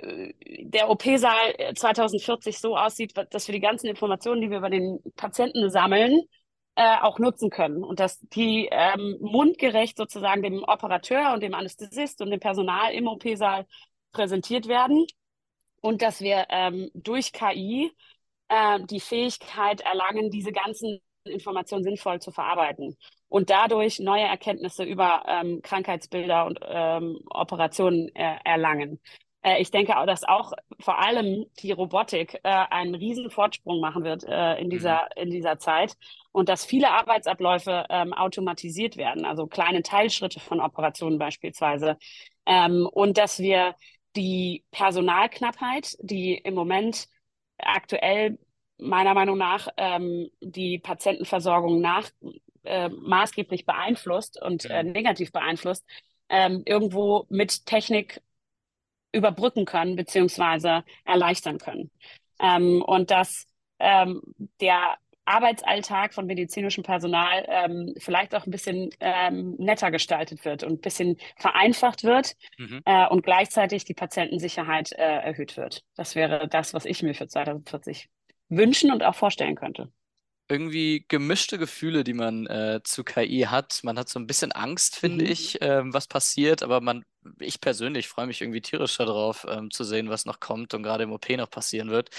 der 0.00 0.90
OP-Saal 0.90 1.74
2040 1.74 2.58
so 2.60 2.76
aussieht, 2.76 3.14
dass 3.30 3.48
wir 3.48 3.52
die 3.52 3.60
ganzen 3.60 3.88
Informationen, 3.88 4.40
die 4.40 4.50
wir 4.50 4.58
über 4.58 4.70
den 4.70 5.00
Patienten 5.16 5.70
sammeln, 5.70 6.20
äh, 6.76 6.98
auch 7.00 7.18
nutzen 7.18 7.50
können 7.50 7.82
und 7.82 7.98
dass 7.98 8.20
die 8.20 8.68
ähm, 8.70 9.16
mundgerecht 9.20 9.96
sozusagen 9.96 10.42
dem 10.42 10.62
Operateur 10.62 11.34
und 11.34 11.42
dem 11.42 11.54
Anästhesist 11.54 12.22
und 12.22 12.30
dem 12.30 12.38
Personal 12.38 12.92
im 12.92 13.08
OP-Saal 13.08 13.66
präsentiert 14.12 14.68
werden 14.68 15.04
und 15.80 16.00
dass 16.00 16.20
wir 16.20 16.46
ähm, 16.48 16.90
durch 16.94 17.32
KI 17.32 17.90
äh, 18.52 18.80
die 18.84 19.00
Fähigkeit 19.00 19.80
erlangen, 19.80 20.30
diese 20.30 20.52
ganzen 20.52 21.00
Informationen 21.24 21.84
sinnvoll 21.84 22.20
zu 22.20 22.32
verarbeiten 22.32 22.96
und 23.28 23.48
dadurch 23.48 23.98
neue 24.00 24.24
Erkenntnisse 24.24 24.84
über 24.84 25.22
ähm, 25.26 25.60
Krankheitsbilder 25.62 26.44
und 26.46 26.60
ähm, 26.62 27.20
Operationen 27.30 28.14
äh, 28.14 28.36
erlangen. 28.44 29.00
Äh, 29.42 29.62
ich 29.62 29.70
denke 29.70 29.96
auch, 29.96 30.04
dass 30.04 30.24
auch 30.24 30.52
vor 30.80 30.98
allem 30.98 31.46
die 31.60 31.72
Robotik 31.72 32.40
äh, 32.42 32.48
einen 32.48 32.94
riesen 32.94 33.30
Fortsprung 33.30 33.80
machen 33.80 34.04
wird 34.04 34.24
äh, 34.24 34.56
in, 34.60 34.68
dieser, 34.68 35.08
mhm. 35.16 35.22
in 35.22 35.30
dieser 35.30 35.58
Zeit 35.58 35.94
und 36.32 36.48
dass 36.48 36.64
viele 36.64 36.90
Arbeitsabläufe 36.90 37.86
ähm, 37.88 38.12
automatisiert 38.12 38.96
werden, 38.96 39.24
also 39.24 39.46
kleine 39.46 39.82
Teilschritte 39.82 40.40
von 40.40 40.60
Operationen 40.60 41.18
beispielsweise. 41.18 41.96
Ähm, 42.44 42.88
und 42.92 43.16
dass 43.16 43.38
wir 43.38 43.76
die 44.16 44.64
Personalknappheit, 44.72 45.96
die 46.00 46.34
im 46.34 46.54
Moment 46.54 47.08
aktuell 47.62 48.38
meiner 48.78 49.14
Meinung 49.14 49.38
nach 49.38 49.68
ähm, 49.76 50.30
die 50.40 50.78
Patientenversorgung 50.78 51.80
nach, 51.80 52.10
äh, 52.64 52.88
maßgeblich 52.88 53.64
beeinflusst 53.66 54.40
und 54.40 54.64
äh, 54.66 54.82
negativ 54.82 55.32
beeinflusst, 55.32 55.84
ähm, 56.28 56.62
irgendwo 56.64 57.26
mit 57.28 57.66
Technik 57.66 58.20
überbrücken 59.12 59.66
können 59.66 59.96
beziehungsweise 59.96 60.84
erleichtern 61.04 61.58
können. 61.58 61.90
Ähm, 62.40 62.82
und 62.82 63.10
dass 63.10 63.46
ähm, 63.78 64.22
der 64.60 64.96
Arbeitsalltag 65.24 66.14
von 66.14 66.26
medizinischem 66.26 66.82
Personal 66.82 67.46
ähm, 67.48 67.94
vielleicht 67.98 68.34
auch 68.34 68.46
ein 68.46 68.50
bisschen 68.50 68.90
ähm, 69.00 69.54
netter 69.58 69.90
gestaltet 69.90 70.44
wird 70.44 70.64
und 70.64 70.72
ein 70.72 70.80
bisschen 70.80 71.16
vereinfacht 71.36 72.04
wird 72.04 72.34
mhm. 72.58 72.82
äh, 72.84 73.06
und 73.08 73.22
gleichzeitig 73.22 73.84
die 73.84 73.94
Patientensicherheit 73.94 74.92
äh, 74.92 75.02
erhöht 75.02 75.56
wird. 75.56 75.84
Das 75.96 76.14
wäre 76.14 76.48
das, 76.48 76.74
was 76.74 76.84
ich 76.84 77.02
mir 77.02 77.14
für 77.14 77.28
2040 77.28 78.08
wünschen 78.48 78.90
und 78.90 79.02
auch 79.02 79.14
vorstellen 79.14 79.54
könnte. 79.54 79.90
Irgendwie 80.48 81.06
gemischte 81.08 81.56
Gefühle, 81.56 82.04
die 82.04 82.12
man 82.14 82.46
äh, 82.46 82.80
zu 82.82 83.04
KI 83.04 83.46
hat. 83.48 83.80
Man 83.84 83.98
hat 83.98 84.08
so 84.08 84.18
ein 84.18 84.26
bisschen 84.26 84.52
Angst, 84.52 84.96
finde 84.96 85.24
mhm. 85.24 85.30
ich, 85.30 85.58
ähm, 85.62 85.94
was 85.94 86.08
passiert, 86.08 86.62
aber 86.62 86.80
man, 86.80 87.04
ich 87.38 87.60
persönlich 87.60 88.08
freue 88.08 88.26
mich 88.26 88.42
irgendwie 88.42 88.60
tierisch 88.60 88.98
darauf, 88.98 89.46
ähm, 89.48 89.70
zu 89.70 89.84
sehen, 89.84 90.10
was 90.10 90.26
noch 90.26 90.40
kommt 90.40 90.74
und 90.74 90.82
gerade 90.82 91.04
im 91.04 91.12
OP 91.12 91.30
noch 91.30 91.48
passieren 91.48 91.90
wird. 91.90 92.10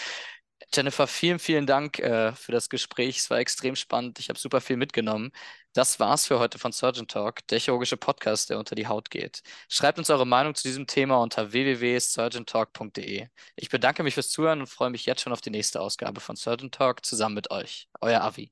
Jennifer, 0.71 1.08
vielen, 1.08 1.39
vielen 1.39 1.65
Dank 1.65 1.99
äh, 1.99 2.34
für 2.34 2.52
das 2.52 2.69
Gespräch. 2.69 3.17
Es 3.17 3.30
war 3.30 3.39
extrem 3.39 3.76
spannend. 3.76 4.19
Ich 4.19 4.30
habe 4.30 4.38
super 4.39 4.62
viel 4.62 4.78
mitgenommen. 4.78 5.32
Das 5.73 5.99
war's 5.99 6.28
für 6.28 6.39
heute 6.39 6.60
von 6.60 6.71
Surgeon 6.71 7.08
Talk, 7.08 7.45
der 7.47 7.60
chirurgische 7.60 7.97
Podcast, 7.97 8.49
der 8.49 8.60
unter 8.60 8.76
die 8.76 8.88
Haut 8.88 9.10
geht. 9.10 9.41
Schreibt 9.69 9.97
uns 9.97 10.10
eure 10.10 10.28
Meinung 10.28 10.54
zu 10.54 10.63
diesem 10.63 10.86
Thema 10.86 11.17
unter 11.17 11.52
www.surgeontalk.de. 11.52 13.28
Ich 13.56 13.69
bedanke 13.69 14.04
mich 14.04 14.13
fürs 14.13 14.30
Zuhören 14.30 14.60
und 14.62 14.67
freue 14.67 14.91
mich 14.91 15.06
jetzt 15.06 15.21
schon 15.21 15.34
auf 15.34 15.41
die 15.41 15.49
nächste 15.49 15.82
Ausgabe 15.82 16.21
von 16.21 16.36
Surgeon 16.36 16.71
Talk 16.71 17.04
zusammen 17.06 17.36
mit 17.36 17.49
euch. 17.52 17.88
Euer 18.02 18.21
Avi. 18.21 18.52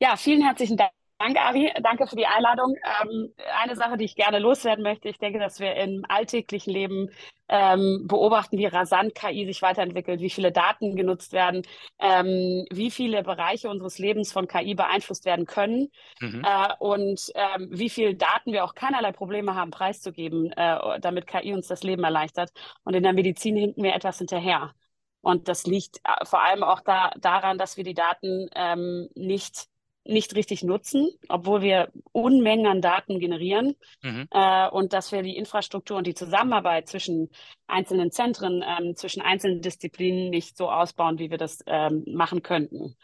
Ja, 0.00 0.16
vielen 0.16 0.42
herzlichen 0.42 0.76
Dank 0.76 0.97
Danke, 1.18 1.40
Avi. 1.40 1.72
Danke 1.82 2.06
für 2.06 2.14
die 2.14 2.26
Einladung. 2.26 2.76
Ähm, 3.02 3.34
eine 3.60 3.74
Sache, 3.74 3.96
die 3.96 4.04
ich 4.04 4.14
gerne 4.14 4.38
loswerden 4.38 4.84
möchte, 4.84 5.08
ich 5.08 5.18
denke, 5.18 5.40
dass 5.40 5.58
wir 5.58 5.74
im 5.74 6.04
alltäglichen 6.08 6.72
Leben 6.72 7.10
ähm, 7.48 8.06
beobachten, 8.06 8.56
wie 8.56 8.66
rasant 8.66 9.16
KI 9.16 9.44
sich 9.44 9.60
weiterentwickelt, 9.60 10.20
wie 10.20 10.30
viele 10.30 10.52
Daten 10.52 10.94
genutzt 10.94 11.32
werden, 11.32 11.62
ähm, 11.98 12.66
wie 12.70 12.92
viele 12.92 13.24
Bereiche 13.24 13.68
unseres 13.68 13.98
Lebens 13.98 14.32
von 14.32 14.46
KI 14.46 14.76
beeinflusst 14.76 15.24
werden 15.24 15.46
können 15.46 15.90
mhm. 16.20 16.44
äh, 16.44 16.74
und 16.78 17.32
ähm, 17.34 17.68
wie 17.72 17.90
viele 17.90 18.14
Daten 18.14 18.52
wir 18.52 18.64
auch 18.64 18.76
keinerlei 18.76 19.10
Probleme 19.10 19.56
haben 19.56 19.72
preiszugeben, 19.72 20.52
äh, 20.52 21.00
damit 21.00 21.26
KI 21.26 21.52
uns 21.52 21.66
das 21.66 21.82
Leben 21.82 22.04
erleichtert. 22.04 22.52
Und 22.84 22.94
in 22.94 23.02
der 23.02 23.12
Medizin 23.12 23.56
hinken 23.56 23.82
wir 23.82 23.94
etwas 23.94 24.18
hinterher. 24.18 24.72
Und 25.20 25.48
das 25.48 25.66
liegt 25.66 25.98
äh, 26.04 26.24
vor 26.24 26.44
allem 26.44 26.62
auch 26.62 26.80
da, 26.80 27.10
daran, 27.18 27.58
dass 27.58 27.76
wir 27.76 27.82
die 27.82 27.94
Daten 27.94 28.48
ähm, 28.54 29.08
nicht 29.16 29.66
nicht 30.08 30.34
richtig 30.34 30.64
nutzen, 30.64 31.10
obwohl 31.28 31.60
wir 31.60 31.92
Unmengen 32.12 32.66
an 32.66 32.80
Daten 32.80 33.20
generieren 33.20 33.76
mhm. 34.02 34.26
äh, 34.30 34.68
und 34.68 34.92
dass 34.92 35.12
wir 35.12 35.22
die 35.22 35.36
Infrastruktur 35.36 35.98
und 35.98 36.06
die 36.06 36.14
Zusammenarbeit 36.14 36.88
zwischen 36.88 37.28
einzelnen 37.66 38.10
Zentren, 38.10 38.64
ähm, 38.66 38.96
zwischen 38.96 39.20
einzelnen 39.20 39.60
Disziplinen 39.60 40.30
nicht 40.30 40.56
so 40.56 40.70
ausbauen, 40.70 41.18
wie 41.18 41.30
wir 41.30 41.38
das 41.38 41.58
ähm, 41.66 42.04
machen 42.06 42.42
könnten. 42.42 42.96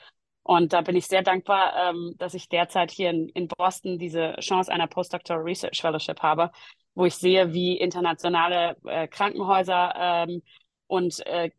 Und 0.43 0.73
da 0.73 0.81
bin 0.81 0.97
ich 0.97 1.07
sehr 1.07 1.23
dankbar, 1.23 1.90
ähm, 1.90 2.14
dass 2.19 2.35
ich 2.35 2.49
derzeit 2.49 2.90
hier 2.90 3.11
in, 3.11 3.29
in 3.31 3.49
Boston 3.49 3.99
diese 3.99 4.37
Chance 4.40 4.73
einer 4.73 4.87
Postdoctoral 4.87 5.43
Research 5.43 5.81
Fellowship 5.81 6.21
habe, 6.21 6.51
wo 6.95 7.05
ich 7.05 7.14
sehe, 7.14 7.53
wie 7.53 7.77
internationale 7.77 8.77
äh, 8.85 9.09
Krankenhäuser 9.09 9.95
ähm, 9.97 10.43
und 10.87 11.25
äh, 11.27 11.51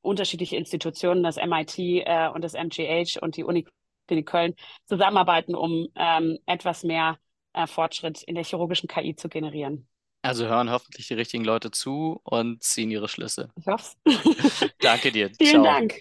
unterschiedliche 0.00 0.56
Institutionen, 0.56 1.22
das 1.22 1.36
MIT 1.36 1.78
äh, 1.78 2.28
und 2.32 2.42
das 2.42 2.54
MGH 2.54 3.20
und 3.20 3.36
die 3.36 3.44
Uni 3.44 3.66
Klinik 4.06 4.26
Köln 4.28 4.54
zusammenarbeiten, 4.86 5.54
um 5.54 5.88
ähm, 5.96 6.38
etwas 6.46 6.82
mehr 6.84 7.18
äh, 7.52 7.66
Fortschritt 7.66 8.22
in 8.22 8.34
der 8.34 8.44
chirurgischen 8.44 8.88
KI 8.88 9.14
zu 9.16 9.28
generieren. 9.28 9.88
Also 10.22 10.46
hören 10.46 10.70
hoffentlich 10.70 11.06
die 11.08 11.14
richtigen 11.14 11.44
Leute 11.44 11.70
zu 11.70 12.20
und 12.24 12.62
ziehen 12.62 12.90
ihre 12.90 13.08
Schlüsse. 13.08 13.50
Ich 13.56 13.66
hoffe 13.66 13.94
Danke 14.80 15.12
dir. 15.12 15.30
Vielen 15.38 15.62
Ciao. 15.62 15.64
Dank. 15.64 16.00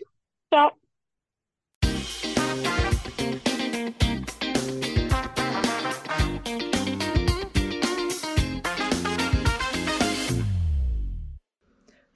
Ciao. 0.51 0.84